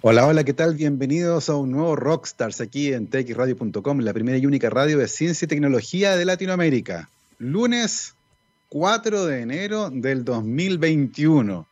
[0.00, 0.76] Hola, hola, ¿qué tal?
[0.76, 5.46] Bienvenidos a un nuevo Rockstars aquí en txradio.com, la primera y única radio de ciencia
[5.46, 7.10] y tecnología de Latinoamérica.
[7.38, 8.14] Lunes
[8.68, 11.66] 4 de enero del 2021.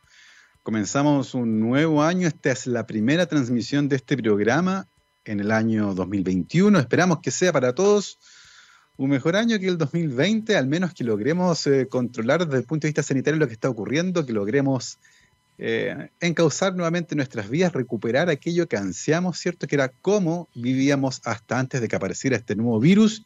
[0.61, 4.89] Comenzamos un nuevo año, esta es la primera transmisión de este programa
[5.23, 6.79] en el año 2021.
[6.79, 8.19] Esperamos que sea para todos
[8.97, 12.87] un mejor año que el 2020, al menos que logremos eh, controlar desde el punto
[12.87, 14.99] de vista sanitario lo que está ocurriendo, que logremos
[15.59, 19.67] eh, encauzar nuevamente nuestras vidas, recuperar aquello que ansiamos, ¿cierto?
[19.67, 23.25] Que era cómo vivíamos hasta antes de que apareciera este nuevo virus.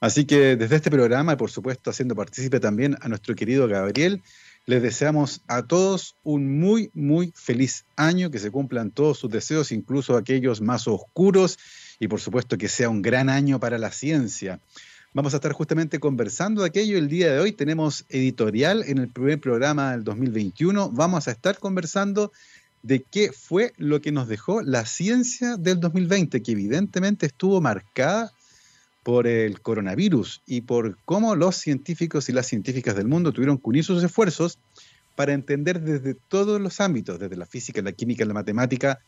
[0.00, 4.22] Así que desde este programa, y por supuesto haciendo partícipe también a nuestro querido Gabriel,
[4.64, 9.72] les deseamos a todos un muy, muy feliz año, que se cumplan todos sus deseos,
[9.72, 11.58] incluso aquellos más oscuros,
[11.98, 14.60] y por supuesto que sea un gran año para la ciencia.
[15.14, 17.52] Vamos a estar justamente conversando de aquello el día de hoy.
[17.52, 20.90] Tenemos editorial en el primer programa del 2021.
[20.90, 22.30] Vamos a estar conversando
[22.82, 28.32] de qué fue lo que nos dejó la ciencia del 2020, que evidentemente estuvo marcada
[29.02, 33.70] por el coronavirus y por cómo los científicos y las científicas del mundo tuvieron que
[33.70, 34.58] unir sus esfuerzos
[35.16, 39.00] para entender desde todos los ámbitos, desde la física, la química, la matemática,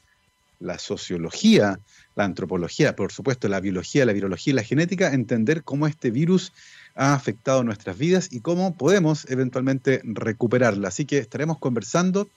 [0.61, 1.80] la sociología,
[2.14, 6.53] la antropología, por supuesto, la biología, la virología y la genética, entender cómo este virus
[6.94, 10.88] ha afectado nuestras vidas y cómo podemos eventualmente recuperarla.
[10.88, 12.28] Así que estaremos conversando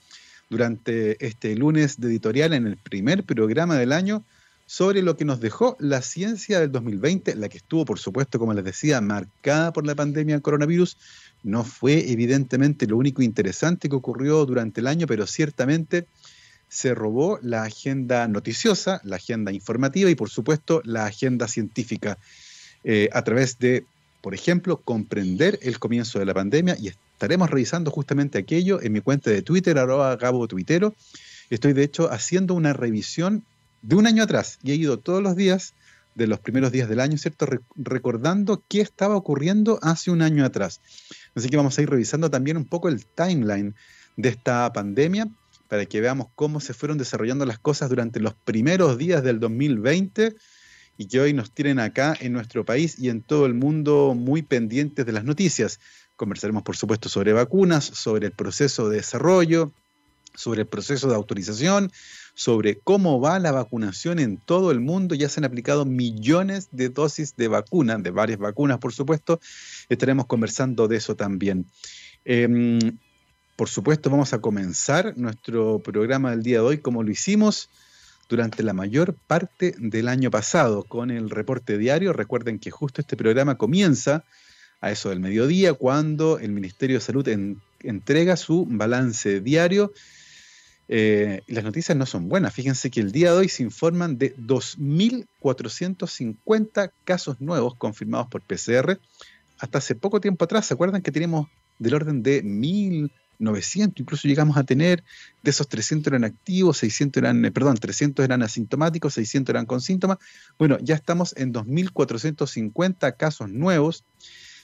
[0.50, 4.24] durante este lunes de editorial en el primer programa del año
[4.66, 8.54] sobre lo que nos dejó la ciencia del 2020, la que estuvo, por supuesto, como
[8.54, 10.96] les decía, marcada por la pandemia del coronavirus.
[11.42, 16.06] No fue evidentemente lo único interesante que ocurrió durante el año, pero ciertamente
[16.74, 22.18] se robó la agenda noticiosa, la agenda informativa y por supuesto la agenda científica
[22.82, 23.86] eh, a través de,
[24.20, 29.00] por ejemplo, comprender el comienzo de la pandemia y estaremos revisando justamente aquello en mi
[29.00, 30.96] cuenta de Twitter, arroba Gabo Tuitero.
[31.48, 33.44] Estoy de hecho haciendo una revisión
[33.82, 35.74] de un año atrás y he ido todos los días
[36.16, 37.46] de los primeros días del año, ¿cierto?
[37.76, 40.80] recordando qué estaba ocurriendo hace un año atrás.
[41.36, 43.76] Así que vamos a ir revisando también un poco el timeline
[44.16, 45.28] de esta pandemia
[45.74, 50.36] para que veamos cómo se fueron desarrollando las cosas durante los primeros días del 2020
[50.96, 54.42] y que hoy nos tienen acá en nuestro país y en todo el mundo muy
[54.42, 55.80] pendientes de las noticias.
[56.14, 59.72] Conversaremos, por supuesto, sobre vacunas, sobre el proceso de desarrollo,
[60.32, 61.90] sobre el proceso de autorización,
[62.34, 65.16] sobre cómo va la vacunación en todo el mundo.
[65.16, 69.40] Ya se han aplicado millones de dosis de vacunas, de varias vacunas, por supuesto.
[69.88, 71.66] Estaremos conversando de eso también.
[72.24, 72.78] Em,
[73.56, 77.70] por supuesto, vamos a comenzar nuestro programa del día de hoy como lo hicimos
[78.28, 82.12] durante la mayor parte del año pasado con el reporte diario.
[82.12, 84.24] Recuerden que justo este programa comienza
[84.80, 87.28] a eso del mediodía cuando el Ministerio de Salud
[87.80, 89.92] entrega su balance diario.
[90.88, 92.52] Eh, las noticias no son buenas.
[92.52, 98.98] Fíjense que el día de hoy se informan de 2.450 casos nuevos confirmados por PCR.
[99.58, 101.46] Hasta hace poco tiempo atrás, ¿se acuerdan que teníamos
[101.78, 103.10] del orden de 1.000
[103.44, 105.04] 900, incluso llegamos a tener,
[105.42, 109.80] de esos 300 eran activos, 600 eran, eh, perdón, 300 eran asintomáticos, 600 eran con
[109.80, 110.18] síntomas.
[110.58, 114.04] Bueno, ya estamos en 2.450 casos nuevos.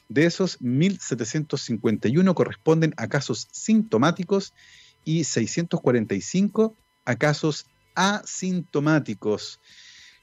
[0.09, 4.55] De esos, 1.751 corresponden a casos sintomáticos
[5.05, 6.75] y 645
[7.05, 9.61] a casos asintomáticos.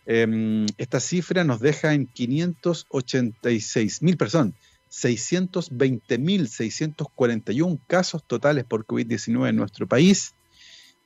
[0.05, 4.53] Em, esta cifra nos deja en 586.000 personas
[5.01, 10.35] 620.641 casos totales por COVID-19 en nuestro país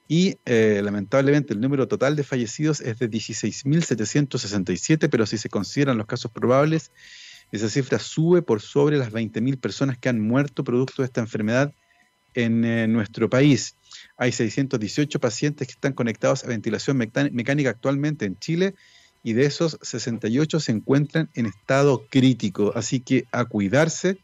[0.07, 5.97] y eh, lamentablemente el número total de fallecidos es de 16.767, pero si se consideran
[5.97, 6.91] los casos probables,
[7.51, 11.73] esa cifra sube por sobre las 20.000 personas que han muerto producto de esta enfermedad
[12.33, 13.77] en eh, nuestro país.
[14.17, 18.75] Hay 618 pacientes que están conectados a ventilación mecánica actualmente en Chile
[19.23, 22.71] y de esos 68 se encuentran en estado crítico.
[22.75, 24.17] Así que a cuidarse.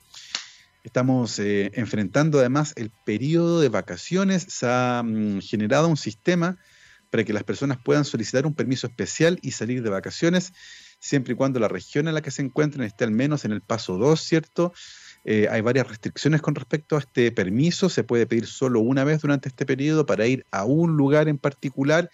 [0.84, 4.46] Estamos eh, enfrentando además el periodo de vacaciones.
[4.50, 6.58] Se ha mm, generado un sistema
[7.10, 10.54] para que las personas puedan solicitar un permiso especial y salir de vacaciones,
[11.00, 13.62] siempre y cuando la región en la que se encuentren esté al menos en el
[13.62, 14.74] paso 2, ¿cierto?
[15.24, 17.90] Eh, hay varias restricciones con respecto a este permiso.
[17.90, 21.38] Se puede pedir solo una vez durante este periodo para ir a un lugar en
[21.38, 22.10] particular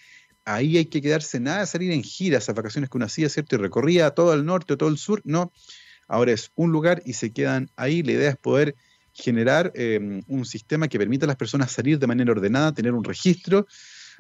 [0.46, 3.56] ahí hay que quedarse nada de salir en gira, esas vacaciones que uno hacía, ¿cierto?
[3.56, 5.52] Y recorría todo el norte o todo el sur, no.
[6.08, 8.04] Ahora es un lugar y se quedan ahí.
[8.04, 8.76] La idea es poder
[9.14, 13.04] generar em, un sistema que permita a las personas salir de manera ordenada, tener un
[13.04, 13.68] registro.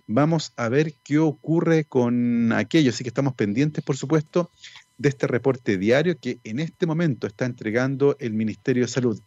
[0.08, 2.90] Vamos a ver qué ocurre con aquello.
[2.90, 4.52] Así que estamos pendientes, por supuesto,
[4.98, 9.22] de este reporte diario que en este momento está entregando el Ministerio de Salud.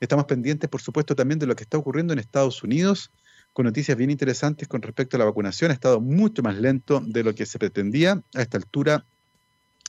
[0.00, 3.10] Estamos pendientes, por supuesto, también de lo que está ocurriendo en Estados Unidos
[3.58, 5.72] con noticias bien interesantes con respecto a la vacunación.
[5.72, 8.22] Ha estado mucho más lento de lo que se pretendía.
[8.32, 9.04] A esta altura,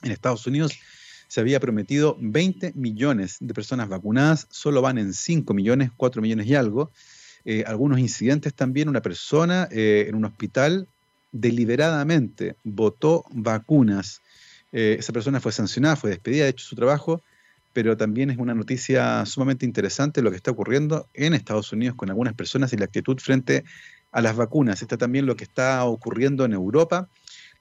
[0.02, 0.80] en Estados Unidos
[1.28, 6.48] se había prometido 20 millones de personas vacunadas, solo van en 5 millones, 4 millones
[6.48, 6.90] y algo.
[7.46, 10.88] Eh, algunos incidentes también, una persona eh, en un hospital
[11.32, 14.24] deliberadamente votó vacunas.
[14.72, 17.22] Eh, esa persona fue sancionada, fue despedida, de hecho su trabajo,
[17.74, 22.10] pero también es una noticia sumamente interesante lo que está ocurriendo en Estados Unidos con
[22.10, 23.64] algunas personas y la actitud frente
[24.12, 24.82] a las vacunas.
[24.82, 27.10] Está también lo que está ocurriendo en Europa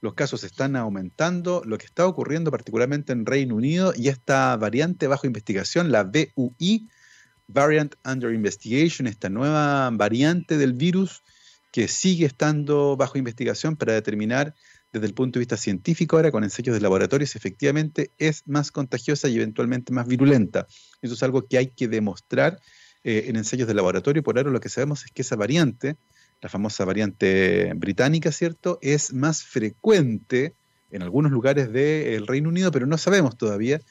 [0.01, 5.07] los casos están aumentando, lo que está ocurriendo particularmente en Reino Unido y esta variante
[5.07, 6.87] bajo investigación, la VUI,
[7.47, 11.23] Variant Under Investigation, esta nueva variante del virus
[11.71, 14.55] que sigue estando bajo investigación para determinar
[14.91, 18.71] desde el punto de vista científico ahora con ensayos de laboratorio si efectivamente es más
[18.71, 20.67] contagiosa y eventualmente más virulenta.
[21.01, 22.59] Eso es algo que hay que demostrar
[23.03, 24.23] eh, en ensayos de laboratorio.
[24.23, 25.97] Por ahora lo que sabemos es que esa variante
[26.41, 28.79] la famosa variante británica, ¿cierto?
[28.81, 30.53] Es más frecuente
[30.91, 33.81] en algunos lugares del Reino Unido, pero no sabemos todavía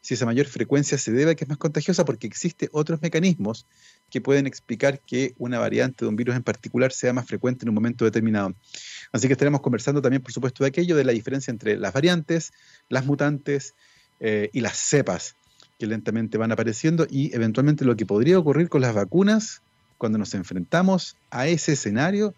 [0.00, 3.66] si esa mayor frecuencia se debe a que es más contagiosa porque existen otros mecanismos
[4.10, 7.70] que pueden explicar que una variante de un virus en particular sea más frecuente en
[7.70, 8.54] un momento determinado.
[9.12, 12.52] Así que estaremos conversando también, por supuesto, de aquello, de la diferencia entre las variantes,
[12.88, 13.74] las mutantes
[14.20, 15.36] eh, y las cepas
[15.78, 19.62] que lentamente van apareciendo y eventualmente lo que podría ocurrir con las vacunas
[19.96, 22.34] cuando nos enfrentamos a ese escenario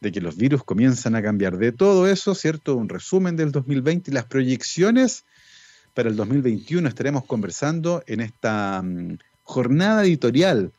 [0.00, 1.58] de que los virus comienzan a cambiar.
[1.58, 2.76] De todo eso, ¿cierto?
[2.76, 5.24] Un resumen del 2020 y las proyecciones
[5.94, 10.72] para el 2021 estaremos conversando en esta mm, jornada editorial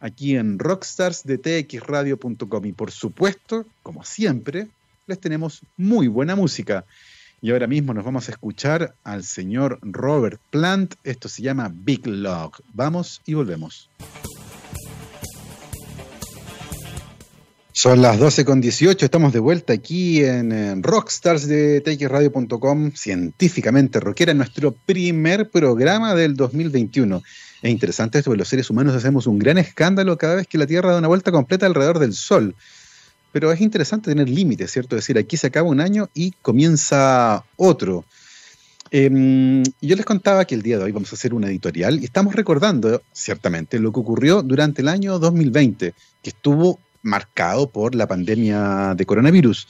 [0.00, 2.64] aquí en Rockstars de txradio.com.
[2.64, 4.68] Y por supuesto, como siempre,
[5.06, 6.84] les tenemos muy buena música.
[7.42, 10.94] Y ahora mismo nos vamos a escuchar al señor Robert Plant.
[11.04, 12.52] Esto se llama Big Log.
[12.74, 13.88] Vamos y volvemos.
[17.72, 24.34] Son las 12 con 18, estamos de vuelta aquí en, Rockstars de TakeRadio.com, científicamente rockera,
[24.34, 27.22] nuestro primer programa del 2021.
[27.62, 30.66] Es interesante esto, porque los seres humanos hacemos un gran escándalo cada vez que la
[30.66, 32.54] Tierra da una vuelta completa alrededor del Sol.
[33.32, 34.96] Pero es interesante tener límites, ¿cierto?
[34.96, 38.04] Es decir, aquí se acaba un año y comienza otro.
[38.90, 42.04] Em, yo les contaba que el día de hoy vamos a hacer una editorial y
[42.04, 48.08] estamos recordando, ciertamente, lo que ocurrió durante el año 2020, que estuvo marcado por la
[48.08, 49.68] pandemia de coronavirus.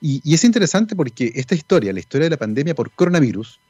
[0.00, 3.60] Y, es interesante porque esta historia, la historia de la pandemia por coronavirus,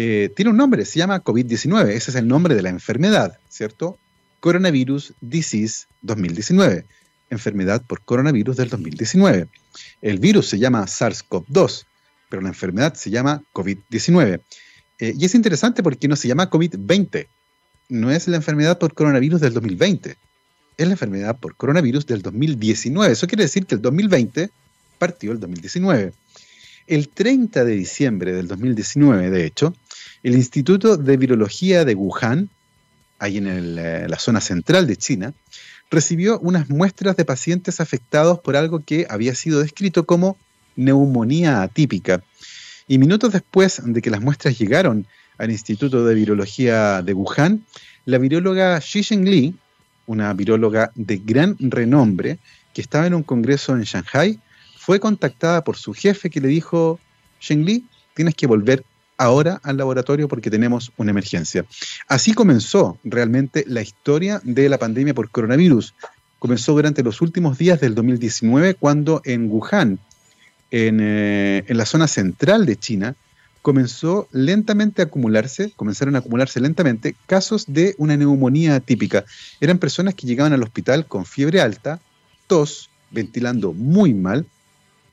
[0.00, 3.98] eh, tiene un nombre, se llama COVID-19, ese es el nombre de la enfermedad, ¿cierto?
[4.38, 6.86] Coronavirus Disease 2019,
[7.30, 9.48] enfermedad por coronavirus del 2019.
[10.00, 11.84] El virus se llama SARS-CoV-2,
[12.28, 14.40] pero la enfermedad se llama COVID-19.
[15.00, 17.26] Eh, y es interesante porque no se llama COVID-20,
[17.88, 20.16] no es la enfermedad por coronavirus del 2020,
[20.76, 23.12] es la enfermedad por coronavirus del 2019.
[23.12, 24.48] Eso quiere decir que el 2020
[24.96, 26.12] partió el 2019.
[26.86, 29.74] El 30 de diciembre del 2019, de hecho,
[30.22, 32.50] el Instituto de Virología de Wuhan,
[33.18, 35.34] ahí en eh, la zona central de China,
[35.90, 40.36] recibió unas muestras de pacientes afectados por algo que había sido descrito como
[40.76, 42.22] neumonía atípica.
[42.86, 45.06] Y minutos después de que las muestras llegaron
[45.38, 47.64] al Instituto de Virología de Wuhan,
[48.04, 49.54] la viróloga Xi Zhengli
[50.08, 52.38] una viróloga de gran renombre
[52.74, 54.40] que estaba en un congreso en Shanghai,
[54.76, 56.98] fue contactada por su jefe que le dijo,
[57.50, 57.84] Li,
[58.14, 58.84] tienes que volver
[59.18, 61.64] ahora al laboratorio porque tenemos una emergencia.
[62.06, 65.94] Así comenzó realmente la historia de la pandemia por coronavirus.
[66.38, 69.98] Comenzó durante los últimos días del 2019 cuando en Wuhan,
[70.70, 73.16] en, eh, en la zona central de China,
[73.60, 79.24] comenzó lentamente a acumularse, comenzaron a acumularse lentamente casos de una neumonía típica.
[79.60, 82.00] Eran personas que llegaban al hospital con fiebre alta,
[82.46, 84.46] tos, ventilando muy mal,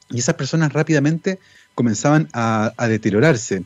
[0.10, 1.40] y esas personas rápidamente
[1.74, 3.64] comenzaban a, deteriorarse.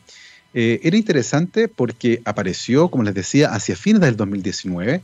[0.52, 5.02] Eh, era interesante porque apareció, como les decía, hacia fines del 2019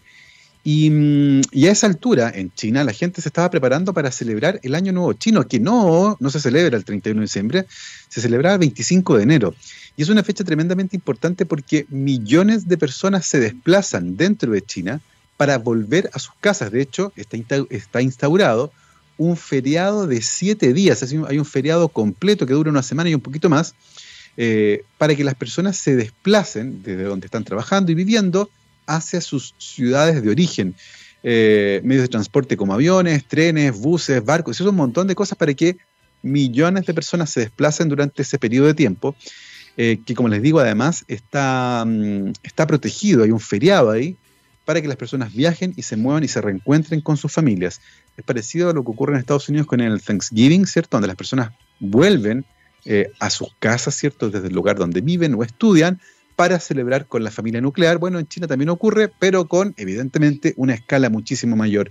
[0.68, 4.74] Mm, y, a esa altura, en China, la gente se estaba preparando para celebrar el
[4.74, 7.66] Año Nuevo Chino, que no, no se celebra el 31 de diciembre,
[8.08, 9.54] se celebra el 25 de enero.
[9.96, 15.00] Y es una fecha tremendamente importante porque millones de personas se desplazan dentro de China
[15.36, 16.72] para volver a sus casas.
[16.72, 17.36] De hecho, está,
[17.70, 18.72] está instaurado
[19.18, 23.20] un feriado de siete días, hay un feriado completo que dura una semana y un
[23.20, 23.74] poquito más,
[24.36, 28.50] eh, para que las personas se desplacen desde donde están trabajando y viviendo
[28.86, 30.74] hacia sus ciudades de origen.
[31.22, 35.36] Eh, medios de transporte como aviones, trenes, buses, barcos, eso es un montón de cosas
[35.36, 35.76] para que
[36.22, 39.16] millones de personas se desplacen durante ese periodo de tiempo,
[39.76, 44.16] eh, que como les digo además está, mm, está protegido, hay un feriado ahí,
[44.64, 47.80] para que las personas viajen y se muevan y se reencuentren con sus familias.
[48.16, 50.96] Es parecido a lo que ocurre en Estados Unidos con el Thanksgiving, ¿cierto?
[50.96, 52.44] Donde las personas vuelven
[52.88, 54.30] eh, a sus casas, ¿cierto?
[54.30, 56.00] Desde el lugar donde viven o estudian
[56.36, 57.98] para celebrar con la familia nuclear.
[57.98, 61.90] Bueno, en China también ocurre, pero con, evidentemente, una escala muchísimo mayor.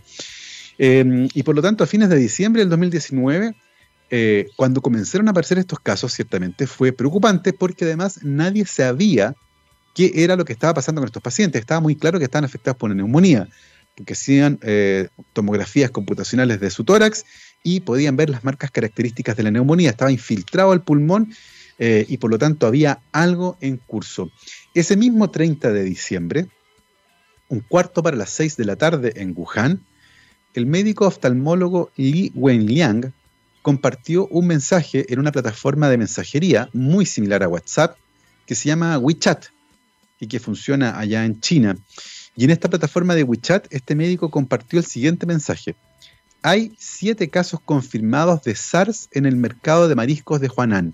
[0.77, 3.55] Em, y por lo tanto, a fines de diciembre del 2019,
[4.09, 9.35] eh, cuando comenzaron a aparecer estos casos, ciertamente fue preocupante porque además nadie sabía
[9.95, 11.59] qué era lo que estaba pasando con estos pacientes.
[11.59, 13.49] Estaba muy claro que estaban afectados por una neumonía,
[13.97, 17.25] porque hacían eh, tomografías computacionales de su tórax
[17.65, 19.89] y podían ver las marcas características de la neumonía.
[19.89, 21.33] Estaba infiltrado al pulmón
[21.79, 24.31] eh, y por lo tanto había algo en curso.
[24.75, 26.47] Ese mismo 30 de diciembre,
[27.49, 29.81] un cuarto para las 6 de la tarde en Wuhan,
[30.53, 33.11] el médico oftalmólogo Li Wenliang
[33.63, 37.97] compartió un mensaje en una plataforma de mensajería muy similar a WhatsApp
[38.45, 39.47] que se llama WeChat
[40.19, 41.75] y que funciona allá en China.
[42.35, 45.75] Y en esta plataforma de WeChat, este médico compartió el siguiente mensaje.
[46.47, 50.93] Hay siete casos confirmados de SARS en el mercado de mariscos de Huanan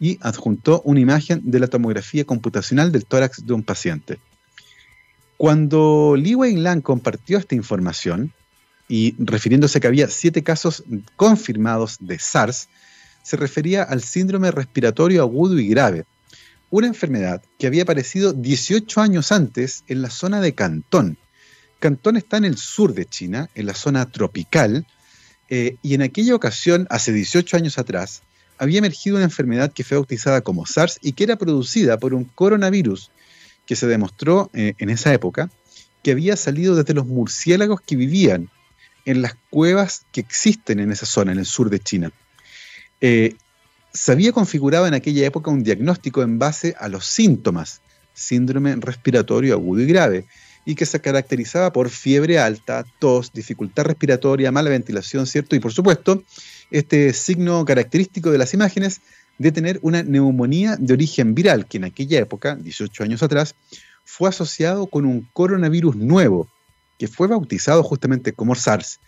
[0.00, 4.18] y adjuntó una imagen de la tomografía computacional del tórax de un paciente.
[5.36, 8.32] Cuando Li Weilan compartió esta información,
[8.88, 10.82] y refiriéndose que había siete casos
[11.14, 12.68] confirmados de SARS,
[13.22, 16.04] se refería al síndrome respiratorio agudo y grave,
[16.70, 21.16] una enfermedad que había aparecido 18 años antes en la zona de Cantón.
[21.78, 24.86] Cantón está en el sur de China, en la zona tropical,
[25.50, 28.22] eh, y en aquella ocasión, hace 18 años atrás,
[28.58, 32.24] había emergido una enfermedad que fue bautizada como SARS y que era producida por un
[32.24, 33.10] coronavirus
[33.66, 35.50] que se demostró eh, en esa época
[36.02, 38.50] que había salido desde los murciélagos que vivían
[39.04, 42.12] en las cuevas que existen en esa zona, en el sur de China.
[43.00, 43.36] Eh,
[43.92, 47.80] se había configurado en aquella época un diagnóstico en base a los síntomas,
[48.12, 50.26] síndrome respiratorio agudo y grave,
[50.64, 55.56] y que se caracterizaba por fiebre alta, tos, dificultad respiratoria, mala ventilación, ¿cierto?
[55.56, 56.22] Y por supuesto,
[56.70, 59.00] este signo característico de las imágenes
[59.38, 63.54] de tener una neumonía de origen viral, que en aquella época, 18 años atrás,
[64.04, 66.48] fue asociado con un coronavirus nuevo,
[66.98, 69.00] que fue bautizado justamente como SARS.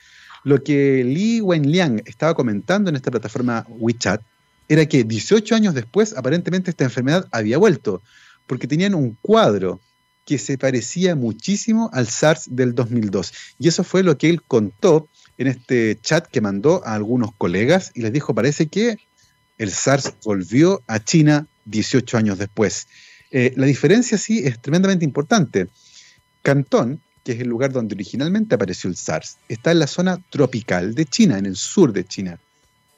[0.45, 4.23] Lo que Li Wenliang estaba comentando en esta plataforma WeChat
[4.69, 8.03] era que 18 años después aparentemente esta enfermedad había vuelto,
[8.47, 9.81] porque tenían un cuadro
[10.27, 13.33] que se parecía muchísimo al SARS del 2002.
[13.59, 17.93] Y eso fue lo que él contó en este chat que mandó a algunos colegas
[17.95, 18.99] y les dijo, parece que
[19.57, 22.89] el SARS volvió a China 18 años después.
[23.31, 25.69] Eh, la diferencia sí es tremendamente importante.
[26.43, 30.95] Cantón, que es el lugar donde originalmente apareció el SARS, está en la zona tropical
[30.95, 32.39] de China, en el sur de China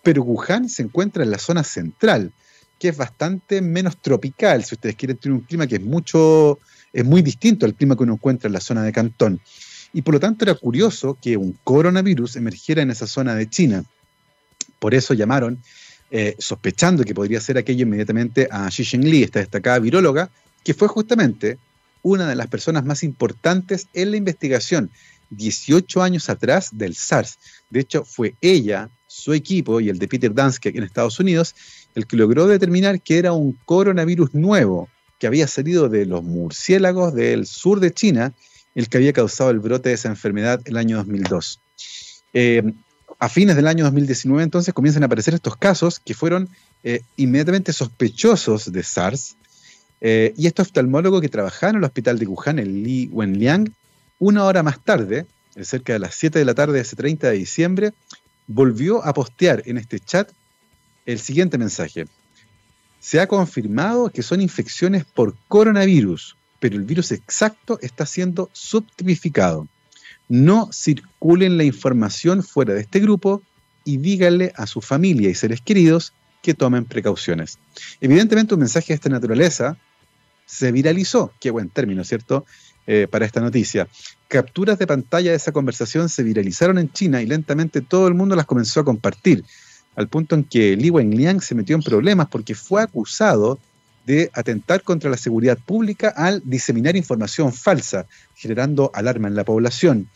[0.08, 2.32] pero Wuhan se encuentra en la zona central,
[2.78, 6.58] que es bastante menos tropical, si ustedes quieren tener un clima que es mucho,
[6.98, 9.40] es muy distinto al clima que uno encuentra en la zona de Cantón.
[9.92, 13.84] Y por lo tanto era curioso que un coronavirus emergiera en esa zona de China.
[14.80, 15.62] Por eso llamaron,
[16.10, 20.28] eh, sospechando que podría ser aquello inmediatamente a Xi Zhengli, esta destacada viróloga,
[20.64, 21.58] que fue justamente
[22.02, 24.90] una de las personas más importantes en la investigación
[25.30, 27.38] 18 años atrás del SARS.
[27.70, 31.54] De hecho, fue ella su equipo y el de Peter Dansky aquí en Estados Unidos,
[31.94, 34.88] el que logró determinar que era un coronavirus nuevo
[35.18, 38.32] que había salido de los murciélagos del sur de China,
[38.74, 41.60] el que había causado el brote de esa enfermedad el año 2002.
[42.34, 42.62] Eh,
[43.18, 46.48] a fines del año 2019 entonces comienzan a aparecer estos casos que fueron
[46.84, 49.36] eh, inmediatamente sospechosos de SARS,
[50.00, 53.72] eh, y este oftalmólogo que trabajaba en el hospital de Wuhan, el Li Wenliang,
[54.20, 55.26] una hora más tarde,
[55.60, 57.92] cerca de las 7 de la tarde de ese 30 de diciembre,
[58.46, 60.30] volvió a postear en este chat
[61.04, 62.06] el siguiente mensaje.
[63.00, 69.68] Se ha confirmado que son infecciones por coronavirus, pero el virus exacto está siendo subtipificado.
[70.28, 73.42] No circulen la información fuera de este grupo
[73.84, 76.12] y díganle a su familia y seres queridos
[76.42, 77.58] que tomen precauciones.
[78.00, 79.78] Evidentemente un mensaje de esta naturaleza
[80.44, 82.44] se viralizó, qué buen término, ¿cierto?
[82.86, 83.86] Eh, para esta noticia.
[84.28, 88.34] Capturas de pantalla de esa conversación se viralizaron en China y lentamente todo el mundo
[88.34, 89.44] las comenzó a compartir,
[89.98, 93.58] al punto en que Li Wenliang se metió en problemas porque fue acusado
[94.06, 100.08] de atentar contra la seguridad pública al diseminar información falsa, generando alarma en la población.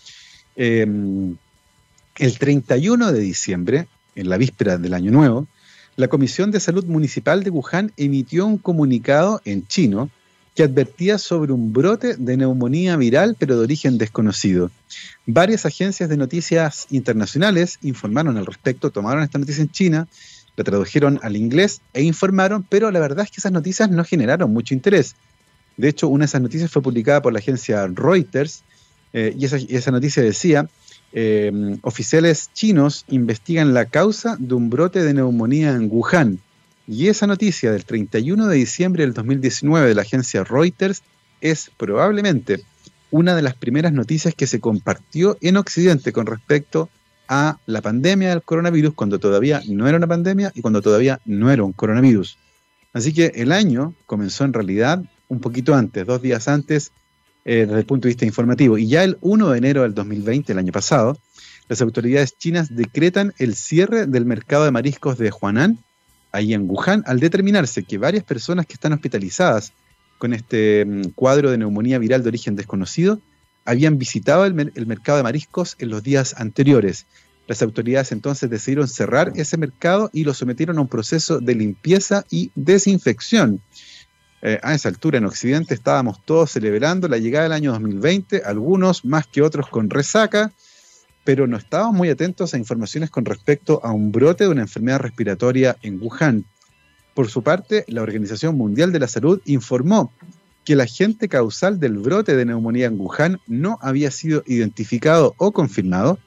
[0.54, 1.36] Em,
[2.16, 5.48] el 31 de diciembre, en la víspera del Año Nuevo,
[5.96, 10.10] la Comisión de Salud Municipal de Wuhan emitió un comunicado en chino
[10.54, 14.70] que advertía sobre un brote de neumonía viral pero de origen desconocido.
[15.26, 20.08] Varias agencias de noticias internacionales informaron al respecto, tomaron esta noticia en China,
[20.56, 24.52] la tradujeron al inglés e informaron, pero la verdad es que esas noticias no generaron
[24.52, 25.14] mucho interés.
[25.78, 28.62] De hecho, una de esas noticias fue publicada por la agencia Reuters
[29.12, 30.68] Eh, y, esa, noticia decía,
[31.12, 36.38] eh, oficiales chinos investigan la causa de un brote de neumonía en Wuhan.
[36.86, 41.02] Y esa noticia del 31 de diciembre del 2019 de la agencia Reuters
[41.40, 42.64] es probablemente
[43.10, 46.88] una de las primeras noticias que se compartió en Occidente con respecto
[47.28, 51.50] a la pandemia del coronavirus cuando todavía no era una pandemia y cuando todavía no
[51.50, 52.38] era un coronavirus.
[52.92, 56.92] Así que el año comenzó en realidad un poquito antes, dos días antes,
[57.44, 58.76] eh, desde el punto de vista informativo.
[58.76, 61.18] Y ya el 1 de enero del 2020, el año pasado,
[61.68, 65.78] las autoridades chinas decretan el cierre del mercado de mariscos de Huanan,
[66.32, 69.72] ahí en Wuhan, al determinarse que varias personas que están hospitalizadas
[70.18, 73.20] con este mm, cuadro de neumonía viral de origen desconocido
[73.64, 77.06] habían visitado el, el mercado de mariscos en los días anteriores.
[77.46, 82.24] Las autoridades entonces decidieron cerrar ese mercado y lo sometieron a un proceso de limpieza
[82.30, 83.60] y desinfección.
[84.44, 89.04] Eh, a esa altura en Occidente estábamos todos celebrando la llegada del año 2020, algunos
[89.04, 90.52] más que otros con resaca,
[91.24, 95.00] pero no estábamos muy atentos a informaciones con respecto a un brote de una enfermedad
[95.00, 96.44] respiratoria en Wuhan.
[97.14, 100.12] Por su parte, la Organización Mundial de la Salud informó
[100.64, 105.52] que el agente causal del brote de neumonía en Wuhan no había sido identificado o
[105.52, 106.18] confirmado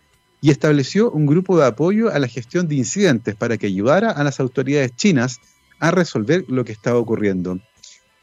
[0.41, 4.23] y estableció un grupo de apoyo a la gestión de incidentes para que ayudara a
[4.23, 5.39] las autoridades chinas
[5.79, 7.59] a resolver lo que estaba ocurriendo.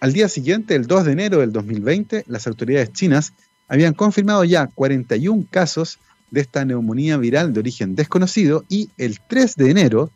[0.01, 3.33] Al día siguiente, el 2 de enero del 2020, las autoridades chinas
[3.69, 5.99] habían confirmado ya 41 casos
[6.33, 10.11] de esta neumonía viral de origen desconocido y el 3 de enero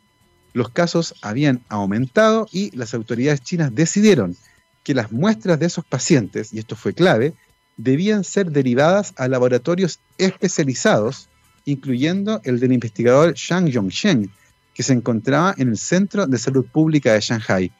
[0.53, 4.35] los casos habían aumentado y las autoridades chinas decidieron
[4.83, 7.33] que las muestras de esos pacientes, y esto fue clave,
[7.77, 11.29] debían ser derivadas a laboratorios especializados,
[11.65, 14.31] incluyendo el del investigador Shang Yongsheng,
[14.73, 17.71] que se encontraba en el Centro de Salud Pública de Shanghai.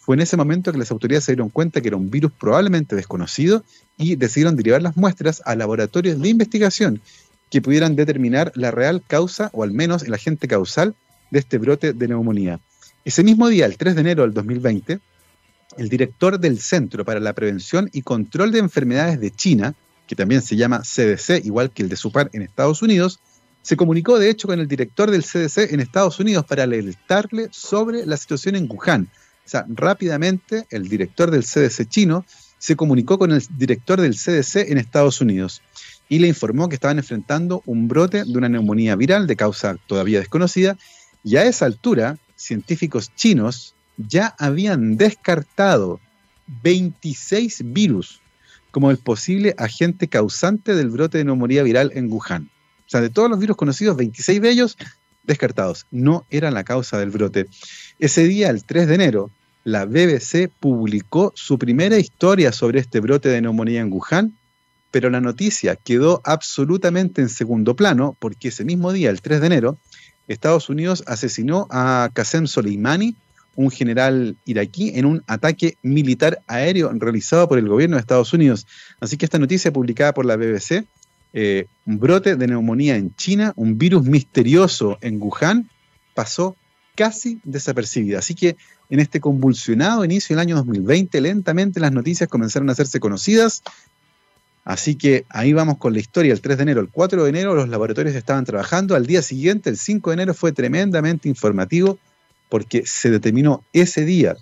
[0.00, 2.96] Fue en ese momento que las autoridades se dieron cuenta que era un virus probablemente
[2.96, 3.62] desconocido
[3.96, 7.00] y decidieron derivar las muestras a laboratorios de investigación
[7.54, 10.96] que pudieran determinar la real causa o al menos el agente causal
[11.30, 12.58] de este brote de neumonía.
[13.04, 14.98] Ese mismo día, el 3 de enero del 2020,
[15.78, 19.76] el director del Centro para la Prevención y Control de Enfermedades de China,
[20.08, 23.20] que también se llama CDC, igual que el de su par en Estados Unidos,
[23.62, 28.04] se comunicó de hecho con el director del CDC en Estados Unidos para alertarle sobre
[28.04, 29.08] la situación en Wuhan,
[29.46, 32.26] o sea, rápidamente el director del CDC chino
[32.58, 35.62] se comunicó con el director del CDC en Estados Unidos
[36.08, 40.18] y le informó que estaban enfrentando un brote de una neumonía viral de causa todavía
[40.18, 40.76] desconocida
[41.22, 46.00] y a esa altura científicos chinos ya habían descartado
[46.62, 48.20] 26 virus
[48.70, 52.50] como el posible agente causante del brote de neumonía viral en Wuhan.
[52.86, 54.76] O sea, de todos los virus conocidos, 26 de ellos
[55.22, 55.86] descartados.
[55.90, 57.46] No eran la causa del brote.
[57.98, 59.30] Ese día, el 3 de enero,
[59.62, 64.36] la BBC publicó su primera historia sobre este brote de neumonía en Wuhan,
[64.94, 69.46] pero la noticia quedó absolutamente en segundo plano porque ese mismo día, el 3 de
[69.48, 69.76] enero,
[70.28, 73.16] Estados Unidos asesinó a Qasem Soleimani,
[73.56, 78.68] un general iraquí, en un ataque militar aéreo realizado por el gobierno de Estados Unidos.
[79.00, 80.84] Así que esta noticia publicada por la BBC
[81.32, 85.68] eh, un brote de neumonía en China, un virus misterioso en Wuhan,
[86.14, 86.56] pasó
[86.94, 88.20] casi desapercibida.
[88.20, 88.56] Así que
[88.90, 93.64] en este convulsionado inicio del año 2020, lentamente las noticias comenzaron a hacerse conocidas.
[94.64, 96.32] Así que ahí vamos con la historia.
[96.32, 98.96] El 3 de enero, el 4 de enero los laboratorios estaban trabajando.
[98.96, 101.98] Al día siguiente, el 5 de enero, fue tremendamente informativo
[102.48, 104.36] porque se determinó ese día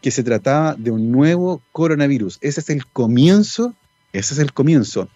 [0.00, 2.38] que se trataba de un nuevo coronavirus.
[2.40, 3.74] Ese es el comienzo,
[4.12, 5.08] ese es el comienzo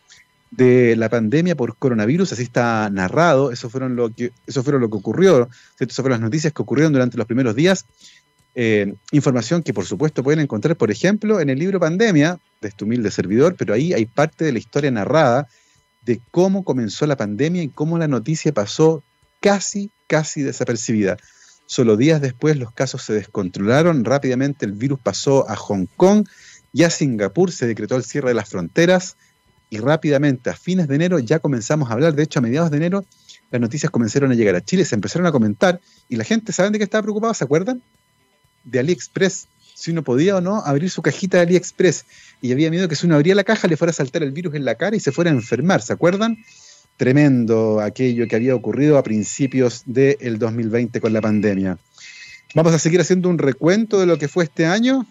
[0.51, 4.89] de la pandemia por coronavirus, así está narrado, eso fueron lo que, eso fueron lo
[4.89, 7.85] que ocurrió, esas fueron las noticias que ocurrieron durante los primeros días.
[8.61, 12.83] Eh, información que por supuesto pueden encontrar, por ejemplo, en el libro Pandemia de este
[12.83, 15.47] humilde servidor, pero ahí hay parte de la historia narrada
[16.05, 19.05] de cómo comenzó la pandemia y cómo la noticia pasó
[19.39, 21.19] casi, casi desapercibida.
[21.67, 26.27] Solo días después los casos se descontrolaron, rápidamente el virus pasó a Hong Kong
[26.73, 29.17] y a Singapur se decretó el cierre de las fronteras
[29.71, 32.79] y rápidamente a fines de enero ya comenzamos a hablar, de hecho a mediados de
[32.79, 33.05] enero
[33.53, 36.73] las noticias comenzaron a llegar a Chile, se empezaron a comentar y la gente, ¿saben
[36.73, 37.35] de qué estaba preocupada?
[37.35, 37.81] ¿Se acuerdan?
[38.71, 42.05] De AliExpress, si uno podía o no abrir su cajita de AliExpress
[42.41, 44.55] y había miedo que si uno abría la caja le fuera a saltar el virus
[44.55, 46.39] en la cara y se fuera a enfermar, ¿se acuerdan?
[46.97, 51.79] Tremendo aquello que había ocurrido a principios del 2020 con la pandemia.
[52.55, 55.07] Vamos a seguir haciendo un recuento de lo que fue este año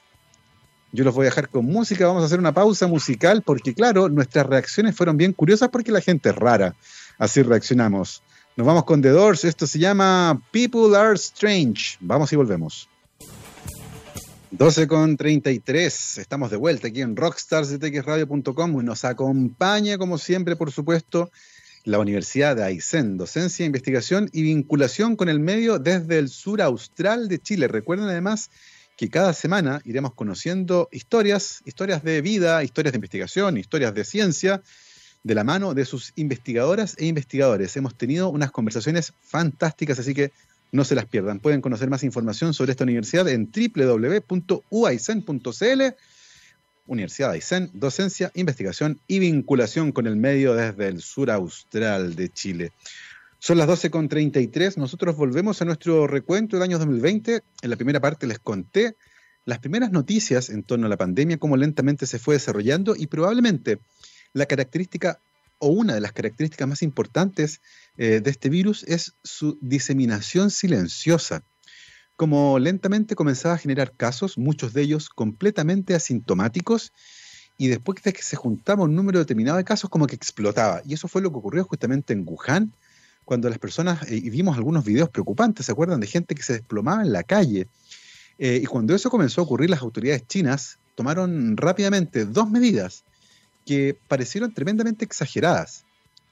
[0.91, 4.09] yo los voy a dejar con música, vamos a hacer una pausa musical porque claro,
[4.09, 6.75] nuestras reacciones fueron bien curiosas porque la gente es rara.
[7.17, 8.23] Así reaccionamos.
[8.55, 11.97] Nos vamos con The Doors, esto se llama People Are Strange.
[11.99, 12.89] Vamos y volvemos.
[14.51, 18.85] 12 con 33, estamos de vuelta aquí en rockstarsdetxradio.com.
[18.85, 21.31] Nos acompaña, como siempre, por supuesto,
[21.83, 27.27] la Universidad de Aysén, docencia, investigación y vinculación con el medio desde el sur austral
[27.27, 27.67] de Chile.
[27.67, 28.49] Recuerden además
[28.95, 34.63] que cada semana iremos conociendo historias, historias de vida, historias de investigación, historias de ciencia,
[35.23, 37.75] de la mano de sus investigadoras e investigadores.
[37.75, 40.31] Hemos tenido unas conversaciones fantásticas, así que
[40.71, 41.39] no se las pierdan.
[41.39, 44.21] Pueden conocer más información sobre esta universidad en www.uaisen.cl.
[46.87, 52.71] Universidad Aysén, docencia, investigación y vinculación con el medio desde el sur austral de Chile.
[53.39, 57.43] Son las 12.33, nosotros volvemos a nuestro recuento del año 2020.
[57.61, 58.95] En la primera parte les conté
[59.45, 63.79] las primeras noticias en torno a la pandemia, cómo lentamente se fue desarrollando y probablemente
[64.33, 65.19] la característica
[65.59, 67.61] o una de las características más importantes
[67.97, 71.43] eh, de este virus es su diseminación silenciosa.
[72.15, 76.91] Como lentamente comenzaba a generar casos, muchos de ellos completamente asintomáticos,
[77.57, 80.81] y después de que se juntaba un número determinado de casos, como que explotaba.
[80.85, 82.73] Y eso fue lo que ocurrió justamente en Wuhan,
[83.25, 85.99] cuando las personas, eh, y vimos algunos videos preocupantes, ¿se acuerdan?
[85.99, 87.67] De gente que se desplomaba en la calle.
[88.37, 93.03] Eh, y cuando eso comenzó a ocurrir, las autoridades chinas tomaron rápidamente dos medidas
[93.67, 95.83] que parecieron tremendamente exageradas.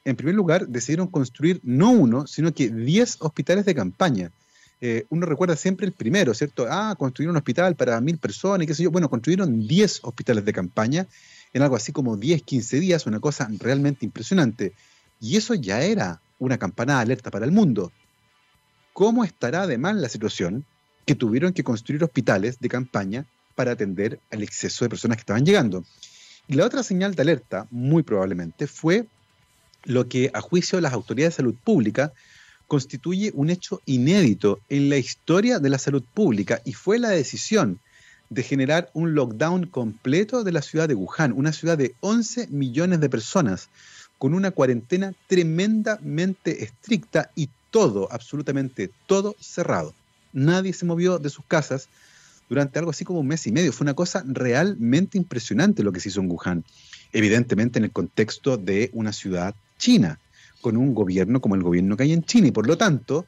[0.06, 4.32] En primer lugar, decidieron construir no uno, sino que 10 hospitales de campaña.
[4.80, 6.66] Eh, uno recuerda siempre el primero, ¿cierto?
[6.70, 8.92] Ah, construir un hospital para mil personas y qué sé yo.
[8.92, 11.08] Bueno, construyeron 10 hospitales de campaña
[11.54, 14.74] en algo así como 10, 15 días, una cosa realmente impresionante.
[15.20, 17.92] Y eso ya era una campana de alerta para el mundo.
[18.94, 20.66] ¿Cómo estará además la situación
[21.06, 25.46] que tuvieron que construir hospitales de campaña para atender al exceso de personas que estaban
[25.46, 25.84] llegando?
[26.48, 29.08] Y la otra señal de alerta, muy probablemente, fue
[29.84, 32.14] lo que a juicio de las autoridades de salud pública
[32.68, 37.80] constituye un hecho inédito en la historia de la salud pública y fue la decisión
[38.30, 43.00] de generar un lockdown completo de la ciudad de Wuhan, una ciudad de 11 millones
[43.00, 43.70] de personas,
[44.18, 49.94] con una cuarentena tremendamente estricta y todo, absolutamente todo cerrado.
[50.34, 51.88] Nadie se movió de sus casas,
[52.50, 53.74] durante algo así como un mes y medio.
[53.74, 56.64] Fue una cosa realmente impresionante lo que se hizo en Wuhan.
[57.14, 60.20] Evidentemente en el contexto de una ciudad china,
[60.62, 63.26] con un gobierno como el gobierno que hay en China y por lo tanto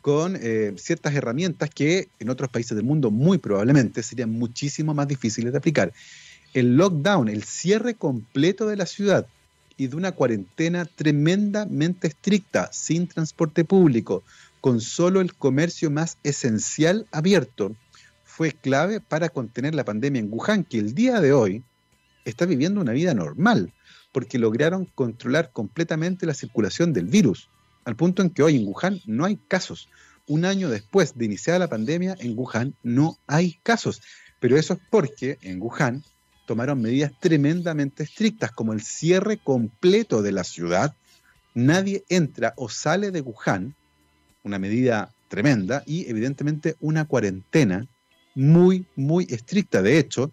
[0.00, 5.06] con eh, ciertas herramientas que en otros países del mundo muy probablemente serían muchísimo más
[5.06, 5.92] difíciles de aplicar.
[6.52, 9.26] El lockdown, el cierre completo de la ciudad
[9.76, 14.24] y de una cuarentena tremendamente estricta, sin transporte público,
[14.60, 17.74] con solo el comercio más esencial abierto,
[18.40, 21.62] fue clave para contener la pandemia en Wuhan, que el día de hoy
[22.24, 23.74] está viviendo una vida normal,
[24.12, 27.50] porque lograron controlar completamente la circulación del virus,
[27.84, 29.90] al punto en que hoy en Wuhan no hay casos.
[30.26, 34.00] Un año después de iniciar la pandemia, en Wuhan no hay casos.
[34.40, 36.02] Pero eso es porque en Wuhan
[36.46, 40.94] tomaron medidas tremendamente estrictas, como el cierre completo de la ciudad.
[41.52, 43.74] Nadie entra o sale de Wuhan,
[44.44, 47.86] una medida tremenda, y evidentemente una cuarentena
[48.34, 49.82] muy, muy estricta.
[49.82, 50.32] De hecho,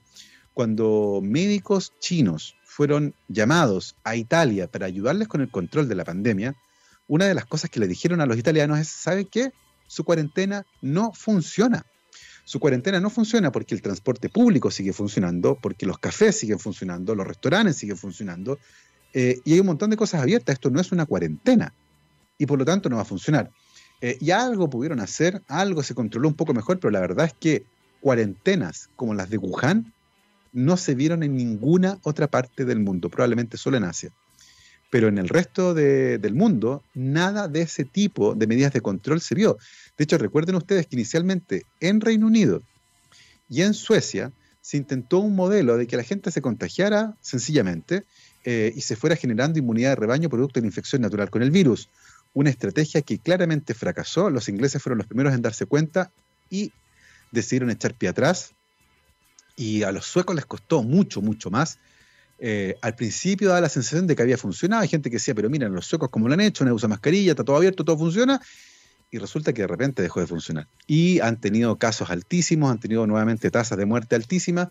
[0.54, 6.56] cuando médicos chinos fueron llamados a Italia para ayudarles con el control de la pandemia,
[7.08, 9.52] una de las cosas que le dijeron a los italianos es, ¿saben qué?
[9.88, 11.86] Su cuarentena no funciona.
[12.44, 17.16] Su cuarentena no funciona porque el transporte público sigue funcionando, porque los cafés siguen funcionando,
[17.16, 18.58] los restaurantes siguen funcionando,
[19.14, 20.54] eh, y hay un montón de cosas abiertas.
[20.54, 21.74] Esto no es una cuarentena,
[22.38, 23.52] y por lo tanto no va a funcionar.
[24.02, 27.34] Eh, y algo pudieron hacer, algo se controló un poco mejor, pero la verdad es
[27.34, 27.66] que
[28.02, 29.94] cuarentenas como las de Wuhan
[30.54, 34.12] no se vieron en ninguna otra parte del mundo, probablemente solo en Asia.
[34.90, 39.36] Pero en el resto del mundo, nada de ese tipo de medidas de control se
[39.36, 39.58] vio.
[39.98, 42.62] De hecho, recuerden ustedes que inicialmente en Reino Unido
[43.50, 44.32] y en Suecia
[44.62, 48.04] se intentó un modelo de que la gente se contagiara sencillamente
[48.44, 51.52] eh, y se fuera generando inmunidad de rebaño producto de la infección natural con el
[51.52, 51.90] virus.
[52.34, 54.30] Una estrategia que claramente fracasó.
[54.30, 56.12] Los ingleses fueron los primeros en darse cuenta
[56.50, 56.72] y
[57.32, 58.54] decidieron echar pie atrás
[59.56, 61.80] y a los suecos les costó mucho, mucho más.
[62.40, 64.84] Eh, al principio daba la sensación de que había funcionado.
[64.84, 67.32] Hay gente que decía, pero miren, los suecos como lo han hecho, no usa mascarilla,
[67.32, 68.40] está todo abierto, todo funciona.
[69.10, 70.68] Y resulta que de repente dejó de funcionar.
[70.86, 74.70] Y han tenido casos altísimos, han tenido nuevamente tasas de muerte altísimas.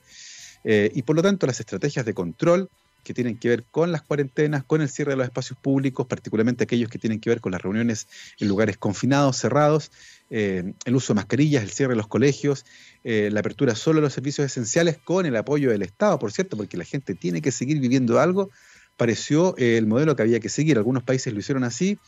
[0.62, 2.71] Eh, y por lo tanto las estrategias de control
[3.07, 6.64] que tienen que ver con las cuarentenas, con el cierre de los espacios públicos, particularmente
[6.64, 8.09] aquellos que tienen que ver con las reuniones
[8.40, 9.92] en lugares confinados, cerrados,
[10.29, 12.66] eh, el uso de mascarillas, el cierre de los colegios,
[13.05, 16.57] eh, la apertura solo de los servicios esenciales con el apoyo del Estado, por cierto,
[16.57, 18.51] porque la gente tiene que seguir viviendo algo,
[18.97, 20.77] pareció eh, el modelo que había que seguir.
[20.77, 21.99] Algunos países lo hicieron así,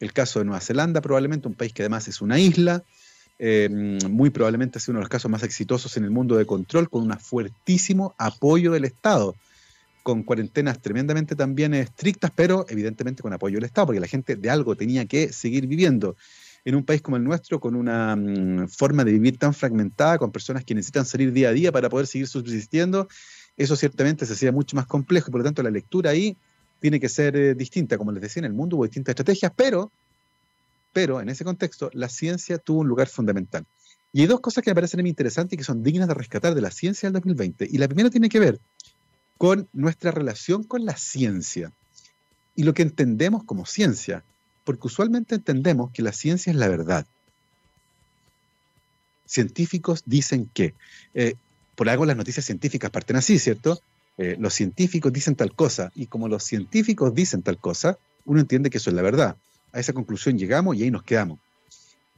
[0.00, 2.82] el caso de Nueva Zelanda probablemente, un país que además es una isla,
[3.40, 6.90] muy probablemente ha sido uno de los casos más exitosos en el mundo de control,
[6.90, 9.36] con un fuertísimo apoyo del Estado,
[10.08, 14.48] con cuarentenas tremendamente también estrictas, pero evidentemente con apoyo del Estado, porque la gente de
[14.48, 16.16] algo tenía que seguir viviendo.
[16.64, 20.32] En un país como el nuestro, con una mm, forma de vivir tan fragmentada, con
[20.32, 23.06] personas que necesitan salir día a día para poder seguir subsistiendo,
[23.58, 26.38] eso ciertamente se hacía mucho más complejo por lo tanto la lectura ahí
[26.80, 27.98] tiene que ser eh, distinta.
[27.98, 29.92] Como les decía, en el mundo hubo distintas estrategias, pero
[30.94, 33.66] pero en ese contexto la ciencia tuvo un lugar fundamental.
[34.10, 36.54] Y hay dos cosas que me parecen muy interesantes y que son dignas de rescatar
[36.54, 37.68] de la ciencia del 2020.
[37.70, 38.58] Y la primera tiene que ver
[39.38, 41.72] con nuestra relación con la ciencia
[42.54, 44.24] y lo que entendemos como ciencia,
[44.64, 47.06] porque usualmente entendemos que la ciencia es la verdad.
[49.26, 50.74] Científicos dicen que,
[51.14, 51.34] eh,
[51.76, 53.80] por algo las noticias científicas parten así, ¿cierto?
[54.18, 58.68] Eh, los científicos dicen tal cosa y como los científicos dicen tal cosa, uno entiende
[58.68, 59.36] que eso es la verdad
[59.72, 61.38] a esa conclusión llegamos y ahí nos quedamos.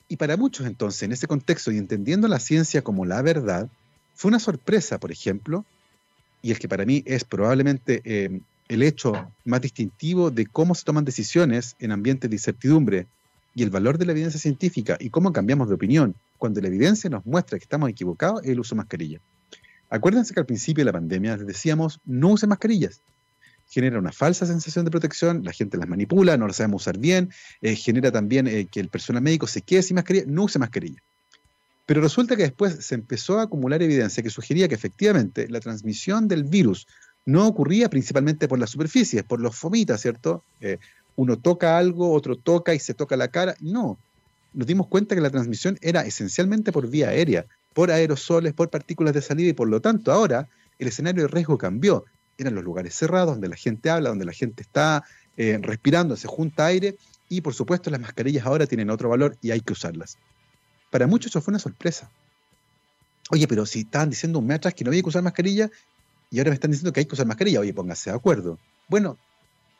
[0.09, 3.69] Y para muchos entonces, en ese contexto y entendiendo la ciencia como la verdad,
[4.15, 5.65] fue una sorpresa, por ejemplo,
[6.43, 10.85] y es que para mí es probablemente eh, el hecho más distintivo de cómo se
[10.85, 13.07] toman decisiones en ambientes de incertidumbre
[13.55, 17.11] y el valor de la evidencia científica y cómo cambiamos de opinión cuando la evidencia
[17.11, 19.21] nos muestra que estamos equivocados es el uso de mascarilla.
[19.91, 23.01] Acuérdense que al principio de la pandemia decíamos no use mascarillas
[23.71, 27.31] genera una falsa sensación de protección, la gente las manipula, no las sabemos usar bien,
[27.63, 31.01] eh, genera también eh, que el personal médico se quede sin mascarilla, no use mascarilla.
[31.91, 36.29] Pero resulta que después se empezó a acumular evidencia que sugería que efectivamente la transmisión
[36.29, 36.87] del virus
[37.27, 40.45] no ocurría principalmente por las superficies, por los fomitas, ¿cierto?
[40.61, 40.79] Eh,
[41.17, 43.57] uno toca algo, otro toca y se toca la cara.
[43.59, 43.99] No,
[44.55, 49.13] nos dimos cuenta que la transmisión era esencialmente por vía aérea, por aerosoles, por partículas
[49.13, 50.47] de salida y por lo tanto ahora
[50.79, 52.05] el escenario de riesgo cambió
[52.39, 55.03] eran los lugares cerrados donde la gente habla, donde la gente está
[55.37, 56.95] eh, respirando, se junta aire
[57.29, 60.19] y por supuesto las mascarillas ahora tienen otro valor y hay que usarlas.
[60.91, 62.11] Para muchos eso fue una sorpresa.
[63.31, 65.71] Oye, pero si estaban diciendo un mes atrás que no había que usar mascarilla
[66.31, 68.59] y ahora me están diciendo que hay que usar mascarilla, oye, pónganse de acuerdo.
[68.89, 69.19] Bueno,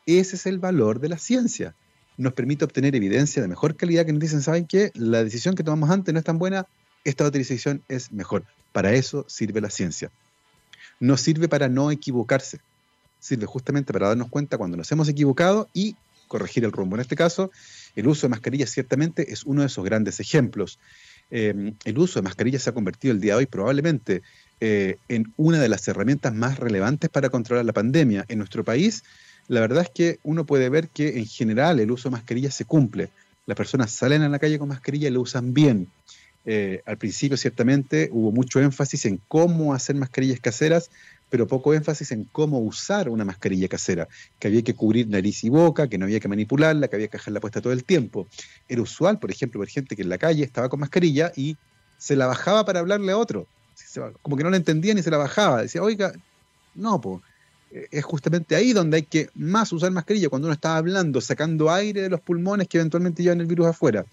[0.05, 1.75] ese es el valor de la ciencia.
[2.17, 4.91] Nos permite obtener evidencia de mejor calidad que nos dicen, ¿saben qué?
[4.95, 6.65] La decisión que tomamos antes no es tan buena,
[7.03, 8.45] esta otra decisión es mejor.
[8.71, 10.11] Para eso sirve la ciencia
[11.01, 12.61] no sirve para no equivocarse,
[13.19, 15.97] sirve justamente para darnos cuenta cuando nos hemos equivocado y
[16.27, 16.95] corregir el rumbo.
[16.95, 17.51] En este caso,
[17.95, 20.79] el uso de mascarillas ciertamente es uno de esos grandes ejemplos.
[21.29, 24.21] Eh, el uso de mascarillas se ha convertido el día de hoy probablemente
[24.59, 28.25] eh, en una de las herramientas más relevantes para controlar la pandemia.
[28.27, 29.03] En nuestro país,
[29.47, 32.65] la verdad es que uno puede ver que en general el uso de mascarillas se
[32.65, 33.09] cumple.
[33.45, 35.87] Las personas salen a la calle con mascarilla y lo usan bien.
[36.45, 40.89] Eh, al principio ciertamente hubo mucho énfasis en cómo hacer mascarillas caseras,
[41.31, 45.49] pero poco énfasis en cómo usar una mascarilla casera, que había que cubrir nariz y
[45.49, 48.27] boca, que no había que manipularla, que había que dejarla puesta todo el tiempo.
[48.67, 51.55] Era usual, por ejemplo, ver gente que en la calle estaba con mascarilla y
[51.97, 53.47] se la bajaba para hablarle a otro.
[54.21, 55.61] Como que no la entendía ni se la bajaba.
[55.61, 56.11] Decía, oiga,
[56.75, 57.21] no, pues
[57.71, 62.01] es justamente ahí donde hay que más usar mascarilla, cuando uno está hablando, sacando aire
[62.01, 64.05] de los pulmones que eventualmente llevan el virus afuera.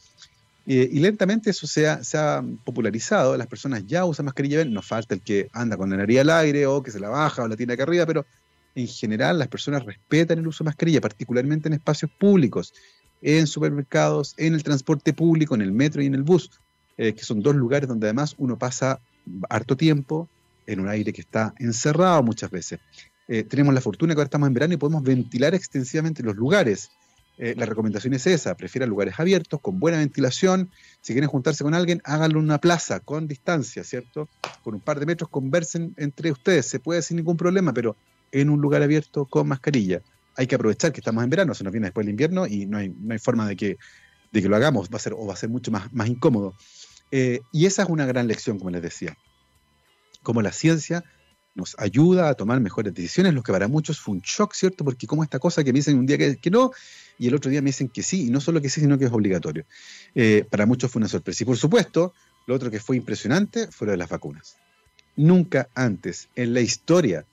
[0.71, 5.49] Y lentamente eso se ha, popularizado, las personas ya usan mascarilla, nos falta el que
[5.55, 7.85] anda con la nariz al aire o que se la baja o la tiene acá
[7.85, 8.27] arriba, pero
[8.75, 12.75] en general las personas respetan el uso de mascarilla, particularmente en espacios públicos,
[13.23, 16.51] en supermercados, en el transporte público, en el metro y en el bus,
[16.99, 19.01] eh, que son dos lugares donde además uno pasa
[19.49, 20.29] harto tiempo
[20.67, 22.79] en un aire que está encerrado muchas veces.
[23.27, 26.91] Eh, tenemos la fortuna que ahora estamos en verano y podemos ventilar extensivamente los lugares.
[27.39, 30.71] Eh, la recomendación es esa, prefieran lugares abiertos, con buena ventilación.
[31.01, 34.29] Si quieren juntarse con alguien, háganlo en una plaza, con distancia, ¿cierto?
[34.65, 37.97] Con un par de metros, conversen entre ustedes, se puede sin ningún problema, pero
[38.33, 40.03] en un lugar abierto con mascarilla.
[40.37, 42.79] Hay que aprovechar que estamos en verano, se nos viene después el invierno y no
[42.79, 43.79] hay, no hay forma de que,
[44.33, 46.55] de que lo hagamos, va a ser, o va a ser mucho más, más incómodo.
[47.13, 49.17] Eh, y esa es una gran lección, como les decía.
[50.25, 51.05] Como la ciencia
[51.59, 54.85] nos ayuda a tomar mejores decisiones, lo que para muchos fue un shock, ¿cierto?
[54.85, 56.71] Porque como esta cosa que me dicen un día que, no,
[57.19, 59.07] y el otro día me dicen que sí, y no solo que sí, sino que
[59.07, 59.67] es obligatorio.
[60.15, 61.43] Eh, para muchos fue una sorpresa.
[61.43, 62.15] Y por supuesto,
[62.47, 64.57] lo otro que fue impresionante fue lo de las vacunas.
[65.17, 67.27] Nunca antes en la historia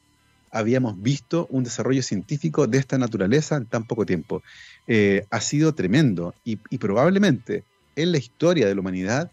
[0.50, 4.42] habíamos visto un desarrollo científico de esta naturaleza en tan poco tiempo.
[4.88, 7.64] Eh, ha sido tremendo y, y probablemente
[7.96, 9.32] en la historia de la humanidad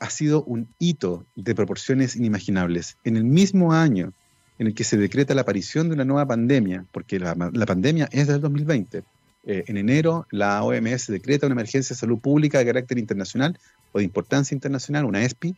[0.00, 2.96] ha sido un hito de proporciones inimaginables.
[3.04, 4.12] En el mismo año
[4.58, 8.28] en el que se decreta la aparición de una nueva pandemia, porque la, pandemia es
[8.28, 9.02] del 2020,
[9.46, 13.58] eh, en enero la OMS decreta una emergencia de salud pública de carácter internacional
[13.92, 15.56] o de importancia internacional, una ESPI,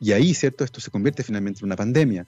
[0.00, 2.26] y ahí, ¿cierto?, esto se convierte finalmente en una pandemia.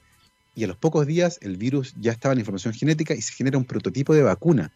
[0.55, 3.59] Y a los pocos días el virus ya estaba en información genética y se genera
[3.59, 4.73] un prototipo de vacuna.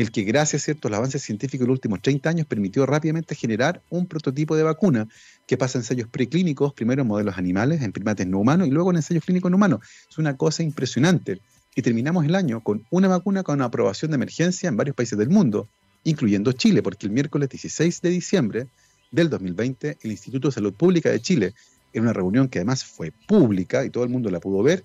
[0.00, 3.82] El que gracias a ciertos avances científicos de los últimos 30 años permitió rápidamente generar
[3.90, 5.06] un prototipo de vacuna
[5.46, 8.90] que pasa en ensayos preclínicos, primero en modelos animales, en primates no humanos y luego
[8.90, 9.80] en ensayos clínicos en humanos.
[10.08, 11.40] Es una cosa impresionante.
[11.76, 15.28] Y terminamos el año con una vacuna con aprobación de emergencia en varios países del
[15.28, 15.68] mundo,
[16.04, 18.66] incluyendo Chile, porque el miércoles 16 de diciembre
[19.10, 21.52] del 2020, el Instituto de Salud Pública de Chile,
[21.92, 24.82] en una reunión que además fue pública y todo el mundo la pudo ver,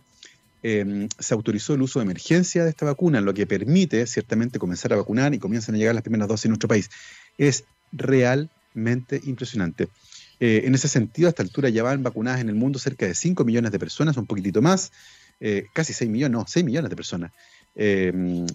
[0.67, 4.93] em, se autorizó el uso de emergencia de esta vacuna, lo que permite ciertamente comenzar
[4.93, 6.89] a vacunar y comienzan a llegar las primeras dosis en nuestro país.
[7.38, 9.89] Es realmente impresionante.
[10.39, 13.13] Eh, en ese sentido, a esta altura ya van vacunadas en el mundo cerca de
[13.13, 14.91] 5 millones de personas, un poquitito más,
[15.39, 17.32] eh, casi 6 millones, no, 6 millones de personas.
[17.75, 18.47] Em,